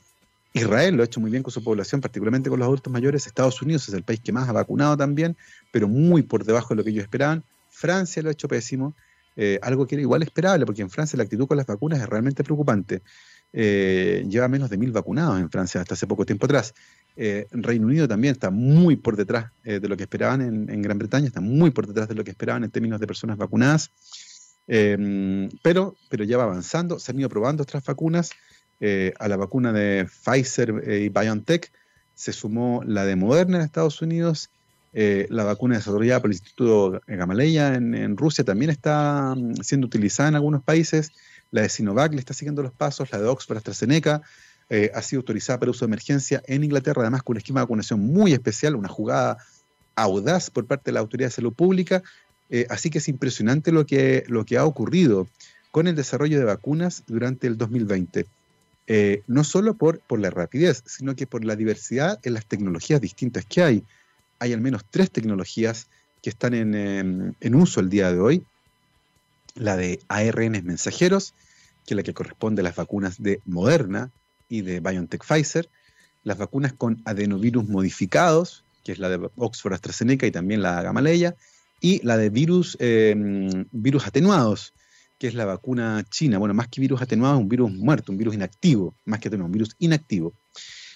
[0.52, 3.28] Israel lo ha hecho muy bien con su población, particularmente con los adultos mayores.
[3.28, 5.36] Estados Unidos es el país que más ha vacunado también,
[5.70, 7.44] pero muy por debajo de lo que ellos esperaban.
[7.70, 8.96] Francia lo ha hecho pésimo,
[9.42, 12.06] eh, algo que era igual esperable, porque en Francia la actitud con las vacunas es
[12.06, 13.00] realmente preocupante.
[13.54, 16.74] Eh, lleva menos de mil vacunados en Francia hasta hace poco tiempo atrás.
[17.16, 21.26] Eh, Reino Unido también está muy por detrás de lo que esperaban en, Gran Bretaña,
[21.26, 23.92] está muy por detrás de lo que esperaban en términos de personas vacunadas.
[24.66, 28.32] pero, pero ya va avanzando, se han ido probando otras vacunas.
[29.18, 31.72] a la vacuna de Pfizer y BioNTech
[32.14, 34.50] se sumó la de Moderna en Estados Unidos
[34.92, 40.30] eh, la vacuna desarrollada por el Instituto Gamaleya en, Rusia también está mm, siendo utilizada
[40.30, 41.12] en algunos países.
[41.52, 43.10] La de Sinovac le está siguiendo los pasos.
[43.12, 44.22] La de Oxford AstraZeneca
[44.68, 47.64] eh, ha sido autorizada para uso de emergencia en Inglaterra, además con un esquema de
[47.64, 49.38] vacunación muy especial, una jugada
[49.94, 52.02] audaz por parte de la Autoridad de Salud Pública.
[52.48, 55.28] Eh, así que es impresionante lo que, lo que ha ocurrido
[55.70, 58.26] con el desarrollo de vacunas durante el 2020.
[59.28, 63.44] no solo por, por la rapidez, sino que por la diversidad en las tecnologías distintas
[63.46, 63.84] que hay
[64.40, 65.86] hay al menos tres tecnologías
[66.22, 68.44] que están em, en, uso el día de hoy.
[69.54, 71.34] La de ARN mensajeros,
[71.86, 74.10] que es la que corresponde a las vacunas de Moderna
[74.48, 75.68] y de BioNTech Pfizer.
[76.24, 81.36] Las vacunas con adenovirus modificados, que es la de Oxford AstraZeneca y también la Gamaleya.
[81.80, 84.74] Y la de virus, em, virus atenuados,
[85.18, 86.38] que es la vacuna china.
[86.38, 89.52] Bueno, más que virus atenuado, un virus muerto, un virus inactivo, más que atenuado, un
[89.52, 90.32] virus inactivo.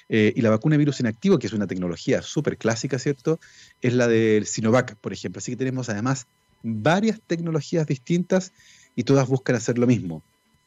[0.09, 3.41] Eh, y la vacuna de virus inactivo, que es una tecnología súper clásica, ¿cierto?
[3.81, 5.39] Es la del Sinovac, por ejemplo.
[5.39, 6.27] Así que tenemos además
[6.63, 8.53] varias tecnologías distintas
[8.97, 10.23] y todas buscan hacer lo mismo.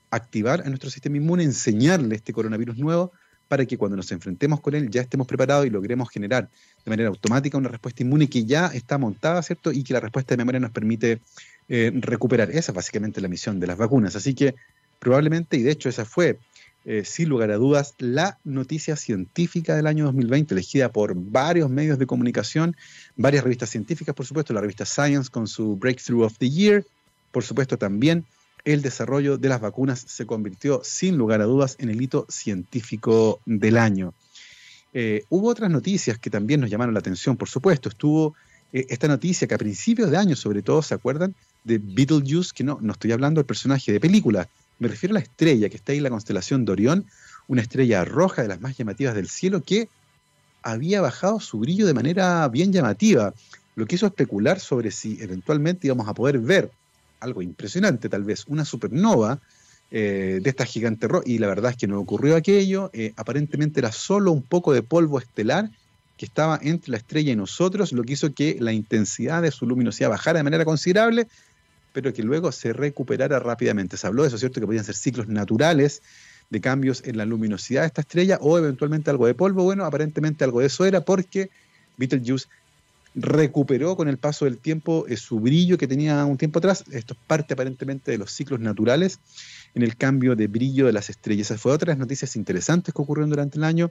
[0.10, 3.12] Activar a nuestro sistema inmune, enseñarle este coronavirus nuevo
[3.48, 6.50] para que cuando nos enfrentemos con él ya estemos preparados y logremos generar
[6.84, 9.72] de manera automática una respuesta inmune que ya está montada, ¿cierto?
[9.72, 11.22] Y que la respuesta de memoria nos permite
[11.70, 12.50] eh, recuperar.
[12.50, 14.16] Esa es básicamente la misión de las vacunas.
[14.16, 14.56] Así que
[15.00, 16.40] probablemente, y de hecho esa fue
[16.86, 22.00] eh, sin lugar a dudas, la noticia científica del año 2020, elegida por varios medios
[22.00, 22.76] de comunicación,
[23.16, 26.86] varias revistas científicas, por supuesto, la revista Science con su Breakthrough of the Year,
[27.32, 28.26] por supuesto también
[28.64, 33.40] el desarrollo de las vacunas se convirtió sin lugar a dudas en el hito científico
[33.46, 34.14] del año.
[34.94, 37.88] Eh, hubo otras noticias que también nos llamaron la atención, por supuesto.
[37.88, 38.36] Estuvo
[38.74, 41.34] eh, esta noticia que a principios de año, sobre todo, ¿se acuerdan?
[41.64, 45.24] De Beetlejuice, que no, no estoy hablando del personaje de película, me refiero a la
[45.24, 47.06] estrella que está ahí en la constelación de Orión,
[47.48, 49.90] una estrella roja de las más llamativas del cielo que
[50.62, 53.34] había bajado su brillo de manera bien llamativa,
[53.76, 56.72] lo que hizo especular sobre si eventualmente íbamos a poder ver
[57.20, 59.40] algo impresionante, tal vez una supernova
[59.90, 63.80] eh, de esta gigante roja, y la verdad es que no ocurrió aquello, eh, aparentemente
[63.80, 65.70] era solo un poco de polvo estelar
[66.18, 69.66] que estaba entre la estrella y nosotros, lo que hizo que la intensidad de su
[69.68, 71.28] luminosidad bajara de manera considerable,
[71.98, 73.98] pero que luego se recuperara rápidamente.
[73.98, 74.60] Se habló de eso, ¿cierto?
[74.60, 76.04] Que podían ser ciclos naturales
[76.52, 79.64] de cambios en la luminosidad de esta estrella o eventualmente algo de polvo.
[79.64, 81.50] Bueno, aparentemente algo de eso era porque
[81.98, 82.50] Betelgeuse
[83.16, 86.84] recuperó con el paso del tiempo eh, su brillo que tenía un tiempo atrás.
[86.92, 89.20] Esto es parte aparentemente de los ciclos naturales
[89.74, 91.48] en el cambio de brillo de las estrellas.
[91.48, 93.90] Esas fue otras noticias interesantes que ocurrieron durante el año.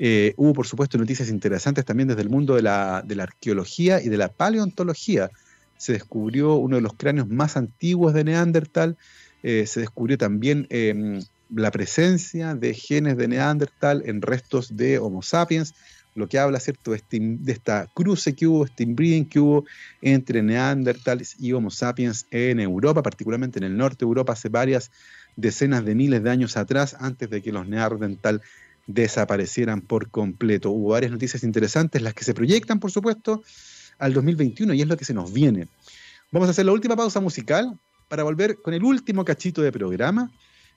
[0.00, 4.08] Eh, hubo, por supuesto, noticias interesantes también desde el mundo de de la arqueología y
[4.08, 5.30] de la paleontología
[5.78, 8.96] se descubrió uno de los cráneos más antiguos de Neandertal,
[9.42, 11.20] eh, se descubrió también em,
[11.54, 15.74] la presencia de genes de Neandertal en restos de Homo sapiens,
[16.14, 16.92] lo que habla ¿cierto?
[16.92, 19.64] De, este, esta cruce que hubo, este inbreeding que hubo
[20.00, 24.90] entre Neandertales y Homo sapiens en Europa, particularmente en el norte de Europa, hace varias
[25.36, 28.40] decenas de miles de años atrás, antes de que los Neandertal
[28.86, 30.70] desaparecieran por completo.
[30.70, 33.42] Hubo varias noticias interesantes, las que se proyectan, por supuesto,
[33.98, 35.68] al 2021 y es lo que se nos viene.
[36.32, 37.78] Vamos a hacer la última pausa musical
[38.08, 40.30] para volver con el último cachito de programa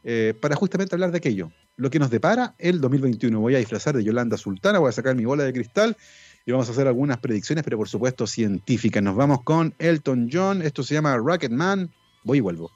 [0.04, 3.40] eh, para justamente hablar de aquello, lo que nos depara el 2021.
[3.40, 5.98] Voy a disfrazar de Yolanda Sultana, voy a sacar mi bola de cristal
[6.46, 9.04] y vamos a hacer algunas predicciones, pero por supuesto científicas.
[9.04, 11.92] Nos vamos con Elton John, esto se llama Rocket Man,
[12.24, 12.72] voy y vuelvo.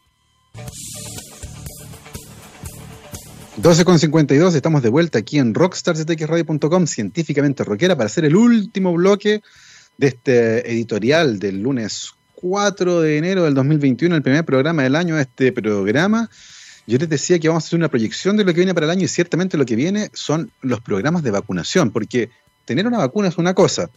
[3.62, 9.44] 12.52, estamos de vuelta aquí en rockstarsdtxradio.com, científicamente rockera, para hacer el último bloque
[9.98, 15.16] de este editorial del lunes 4 de enero del 2021, el primer programa del año
[15.16, 16.30] de este programa.
[16.86, 18.92] Yo les decía que vamos a hacer una proyección de lo que viene para el
[18.92, 22.30] año y ciertamente lo que viene son los programas de vacunación, porque
[22.66, 23.90] tener una vacuna es una cosa,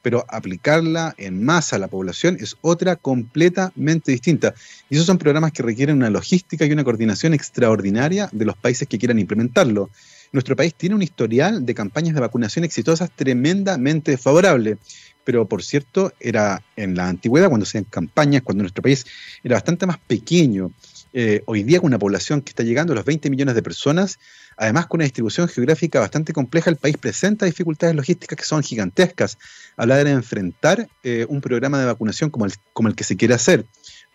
[0.00, 4.54] pero aplicarla en masa a la población es otra completamente distinta.
[4.88, 8.88] Y esos son programas que requieren una logística y una coordinación extraordinaria de los países
[8.88, 9.90] que quieran implementarlo.
[10.32, 14.78] Nuestro país tiene un historial de campañas de vacunación exitosas tremendamente favorable.
[15.24, 19.06] Pero por cierto, era en la antigüedad, cuando se hacían campañas, cuando nuestro país
[19.44, 20.72] era bastante más pequeño,
[21.14, 24.18] eh, hoy día con una población que está llegando a los 20 millones de personas,
[24.56, 29.36] además con una distribución geográfica bastante compleja, el país presenta dificultades logísticas que son gigantescas
[29.76, 33.34] hora de enfrentar eh, un programa de vacunación como el, como el que se quiere
[33.34, 33.66] hacer.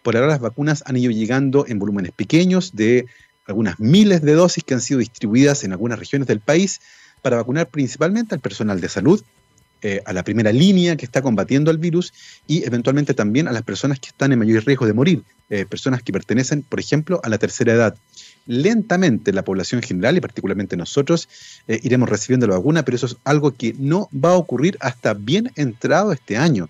[0.01, 3.05] Por ahora las vacunas han ido llegando en volúmenes pequeños de
[3.47, 6.81] algunas miles de dosis que han sido distribuidas en algunas regiones del país
[7.21, 9.23] para vacunar principalmente al personal de salud,
[9.83, 12.11] eh, a la primera línea que está combatiendo el virus
[12.47, 16.01] y eventualmente también a las personas que están en mayor riesgo de morir, eh, personas
[16.01, 17.95] que pertenecen, por ejemplo, a la tercera edad.
[18.47, 21.29] Lentamente la población general y particularmente nosotros
[21.67, 25.13] eh, iremos recibiendo la vacuna, pero eso es algo que no va a ocurrir hasta
[25.13, 26.69] bien entrado este año.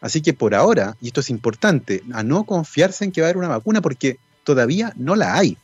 [0.00, 3.30] Así que por ahora, y esto es importante, a no confiarse en que va a
[3.30, 5.58] haber una vacuna porque todavía no la hay.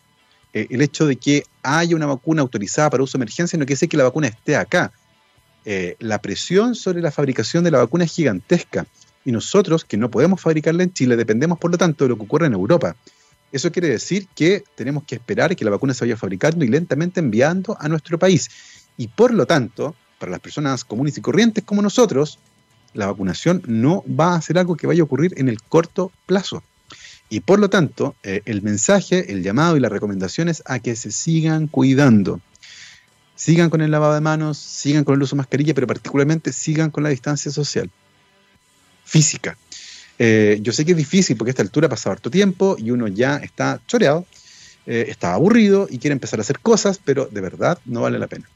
[0.53, 3.89] El hecho de que haya una vacuna autorizada para uso de emergencia no quiere decir
[3.89, 4.93] que la vacuna esté acá
[5.65, 8.87] eh, la presión sobre la fabricación de la vacuna es gigantesca
[9.25, 12.25] y nosotros, que no podemos fabricarla en Chile, dependemos por lo tanto de lo que
[12.25, 12.97] ocurre en Europa.
[13.53, 17.21] Eso quiere decir que tenemos que esperar que la vacuna se vaya fabricando y lentamente
[17.21, 18.51] enviando a nuestro país.
[18.97, 22.41] Y por lo tanto, para las personas comunes y corrientes como nosotros,
[22.95, 26.65] la vacunación no va a ser algo que vaya a ocurrir en el corto plazo.
[27.33, 30.95] Y por lo tanto, eh, el mensaje, el llamado y la recomendación es a que
[30.95, 32.43] se sigan cuidando
[33.35, 36.91] sigan con el lavado de manos, sigan con el uso de mascarilla, pero particularmente sigan
[36.91, 37.91] con la distancia social
[39.07, 39.57] física.
[40.19, 42.91] Eh, yo sé que es difícil porque a esta altura ha pasado harto tiempo y
[42.91, 44.27] uno ya está choreado,
[44.85, 48.27] eh, está aburrido y quiere empezar a hacer cosas, pero de verdad no vale la
[48.27, 48.47] pena.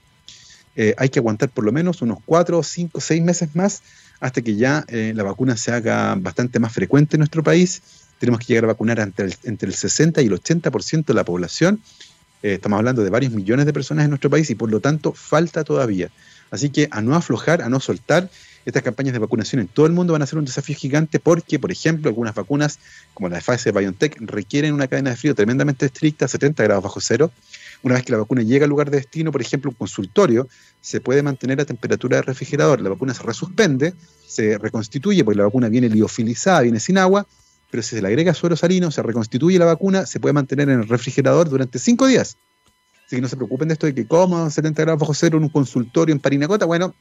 [0.99, 3.83] Hay que aguantar por lo menos unos 4, 5, 6 meses más
[4.20, 7.81] hasta que ya la vacuna se haga bastante más frecuente en nuestro país.
[8.19, 11.25] Tenemos que llegar a vacunar entre el, entre el 60 y el 80% de la
[11.25, 11.81] población
[12.43, 15.12] eh, estamos hablando de varios millones de personas en nuestro país y por lo tanto
[15.12, 16.11] falta todavía.
[16.51, 18.31] Así que a no aflojar, a no soltar,
[18.64, 21.59] estas campañas de vacunación en todo el mundo van a ser un desafío gigante porque,
[21.59, 22.79] por ejemplo, algunas vacunas,
[23.14, 27.01] como la de Pfizer BioNTech, requieren una cadena de frío tremendamente estricta, 70 grados bajo
[27.01, 27.31] cero.
[27.83, 30.49] Una vez que la vacuna llega al lugar de destino, por ejemplo, un consultorio,
[30.81, 32.81] se puede mantener a temperatura de refrigerador.
[32.81, 33.95] La vacuna se resuspende,
[34.27, 37.27] se reconstituye, porque la vacuna viene liofilizada, viene sin agua,
[37.71, 40.81] pero si se le agrega suero salino, se reconstituye la vacuna, se puede mantener en
[40.81, 42.37] el refrigerador durante cinco días.
[43.07, 45.45] Así que no se preocupen de esto de que como 70 grados bajo cero en
[45.45, 46.67] un consultorio en Parinacota.
[46.67, 46.95] Bueno,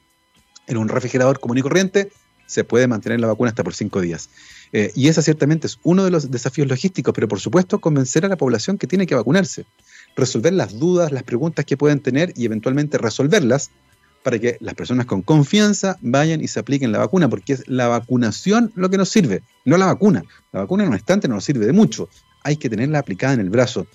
[0.67, 2.11] en un refrigerador común y corriente
[2.45, 4.29] se puede mantener la vacuna hasta por cinco días.
[4.71, 8.27] Eh, y esa ciertamente es uno de los desafíos logísticos, pero por supuesto convencer a
[8.27, 9.65] la población que tiene que vacunarse,
[10.15, 13.71] resolver las dudas, las preguntas que pueden tener y eventualmente resolverlas
[14.25, 17.87] para que las personas con confianza vayan y se apliquen la vacuna, porque es la
[17.87, 20.23] vacunación lo que nos sirve, no la vacuna.
[20.51, 22.09] La vacuna en un instante no nos sirve de mucho,
[22.41, 23.85] hay que tenerla aplicada en el brazo.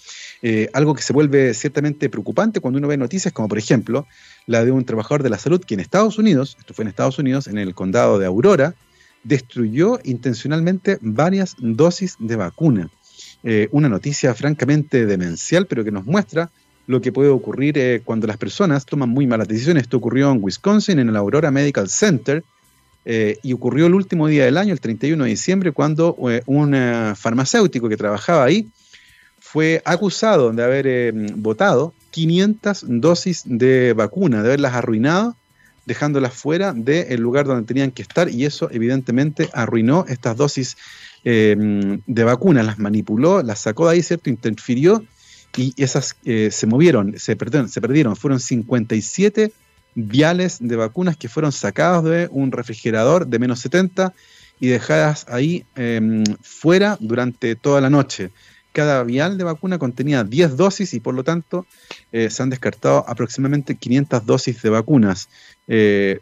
[0.41, 4.07] Eh, algo que se vuelve ciertamente preocupante cuando uno ve noticias como por ejemplo
[4.47, 7.19] la de un trabajador de la salud que en Estados Unidos, esto fue en Estados
[7.19, 8.77] Unidos, en el condado de Aurora,
[9.25, 12.89] destruyó intencionalmente varias dosis de vacuna.
[13.43, 16.53] Eh, una noticia francamente demencial, pero que nos muestra
[16.91, 19.85] lo que puede ocurrir eh, cuando las personas toman muy malas decisiones.
[19.85, 22.43] Esto ocurrió en Wisconsin, en el Aurora Medical Center,
[23.05, 26.75] eh, y ocurrió el último día del año, el 31 de diciembre, cuando eh, un
[27.17, 28.69] farmacéutico que trabajaba ahí
[29.39, 35.37] fue acusado de haber votado 500 dosis de vacuna, de haberlas arruinado,
[35.87, 40.77] dejándolas fuera del lugar donde tenían que estar, y eso evidentemente arruinó estas dosis
[41.23, 44.31] de vacuna, las manipuló, las sacó de ahí, ¿cierto?
[44.31, 45.05] Interfirió
[45.57, 48.17] y esas eh, se movieron, se perdieron, se perdieron.
[48.17, 49.53] Fueron 57
[49.95, 54.13] viales de vacunas que fueron sacados de un refrigerador de menos 70
[54.61, 58.31] y dejadas ahí em, fuera durante toda la noche.
[58.73, 61.67] Cada vial de vacuna contenía 10 dosis y por lo tanto
[62.13, 65.29] eh, se han descartado aproximadamente 500 dosis de vacunas.
[65.67, 66.21] Eh,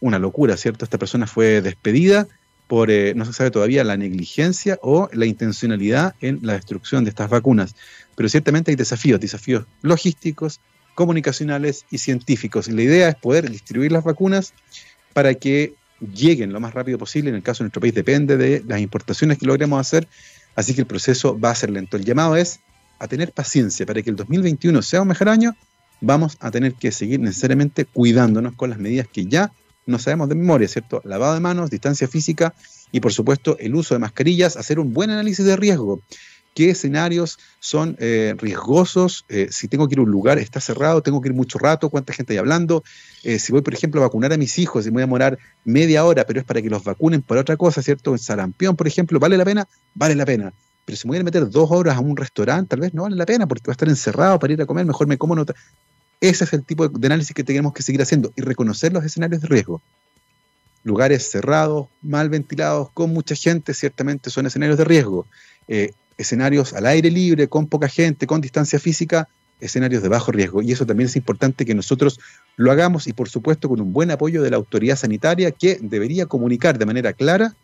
[0.00, 0.86] una locura, ¿cierto?
[0.86, 2.26] Esta persona fue despedida
[2.68, 7.28] por, no se sabe todavía, la negligencia o la intencionalidad en la destrucción de estas
[7.28, 7.74] vacunas
[8.20, 10.60] pero ciertamente hay desafíos, desafíos logísticos,
[10.94, 12.68] comunicacionales y científicos.
[12.68, 14.52] Y la idea es poder distribuir las vacunas
[15.14, 17.30] para que lleguen lo más rápido posible.
[17.30, 20.06] En el caso de nuestro país depende de las importaciones que logremos hacer,
[20.54, 21.96] así que el proceso va a ser lento.
[21.96, 22.60] El llamado es
[22.98, 25.56] a tener paciencia para que el 2021 sea un mejor año,
[26.02, 29.50] vamos a tener que seguir necesariamente cuidándonos con las medidas que ya
[29.86, 31.00] no sabemos de memoria, ¿cierto?
[31.06, 32.52] Lavado de manos, distancia física
[32.92, 36.02] y por supuesto el uso de mascarillas, hacer un buen análisis de riesgo.
[36.60, 39.24] ¿Qué escenarios son eh, riesgosos?
[39.30, 41.88] Eh, si tengo que ir a un lugar, está cerrado, tengo que ir mucho rato,
[41.88, 42.84] cuánta gente hay hablando.
[43.22, 45.38] Eh, si voy, por ejemplo, a vacunar a mis hijos, y me voy a demorar
[45.64, 48.12] media hora, pero es para que los vacunen por otra cosa, ¿cierto?
[48.12, 49.66] En sarampión, por ejemplo, ¿vale la pena?
[49.94, 50.52] Vale la pena.
[50.84, 53.16] Pero si me voy a meter dos horas a un restaurante, tal vez no vale
[53.16, 55.54] la pena porque va a estar encerrado para ir a comer, mejor me como nota.
[56.20, 59.40] Ese es el tipo de análisis que tenemos que seguir haciendo y reconocer los escenarios
[59.40, 59.80] de riesgo.
[60.84, 65.26] Lugares cerrados, mal ventilados, con mucha gente, ciertamente son escenarios de riesgo.
[65.66, 69.28] Eh, escenarios al aire libre, con poca gente, con distancia física,
[69.60, 70.62] escenarios de bajo riesgo.
[70.62, 72.18] Y eso también es importante que nosotros
[72.56, 76.26] lo hagamos y por supuesto con un buen apoyo de la autoridad sanitaria que debería
[76.26, 77.54] comunicar de manera clara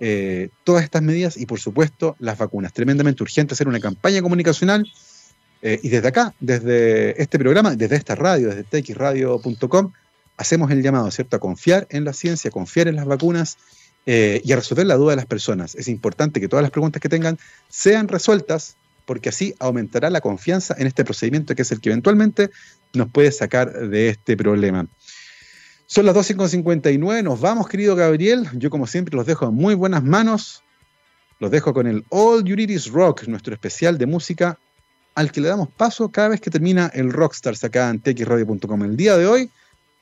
[0.00, 2.72] eh, todas estas medidas y por supuesto las vacunas.
[2.72, 4.90] Tremendamente urgente hacer una campaña comunicacional
[5.62, 9.92] eh, y desde acá, desde este programa, desde esta radio, desde txradio.com,
[10.36, 13.58] hacemos el llamado, ¿cierto?, a confiar en la ciencia, confiar en las vacunas
[14.06, 15.74] eh, y a resolver la duda de las personas.
[15.74, 17.38] Es importante que todas las preguntas que tengan
[17.68, 22.50] sean resueltas porque así aumentará la confianza en este procedimiento que es el que eventualmente
[22.94, 24.86] nos puede sacar de este problema.
[25.86, 28.48] Son las 12.59, nos vamos, querido Gabriel.
[28.54, 30.62] Yo, como siempre, los dejo en muy buenas manos.
[31.38, 34.58] Los dejo con el All Is Rock, nuestro especial de música
[35.14, 38.82] al que le damos paso cada vez que termina el Rockstars acá en txradio.com.
[38.84, 39.50] El día de hoy,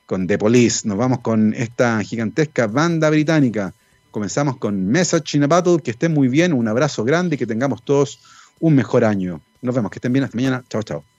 [0.05, 3.73] con The Police, nos vamos con esta gigantesca banda británica.
[4.11, 7.83] Comenzamos con Message in Battle, que estén muy bien, un abrazo grande y que tengamos
[7.83, 8.19] todos
[8.59, 9.41] un mejor año.
[9.61, 10.63] Nos vemos, que estén bien, hasta mañana.
[10.69, 11.10] Chao, chao.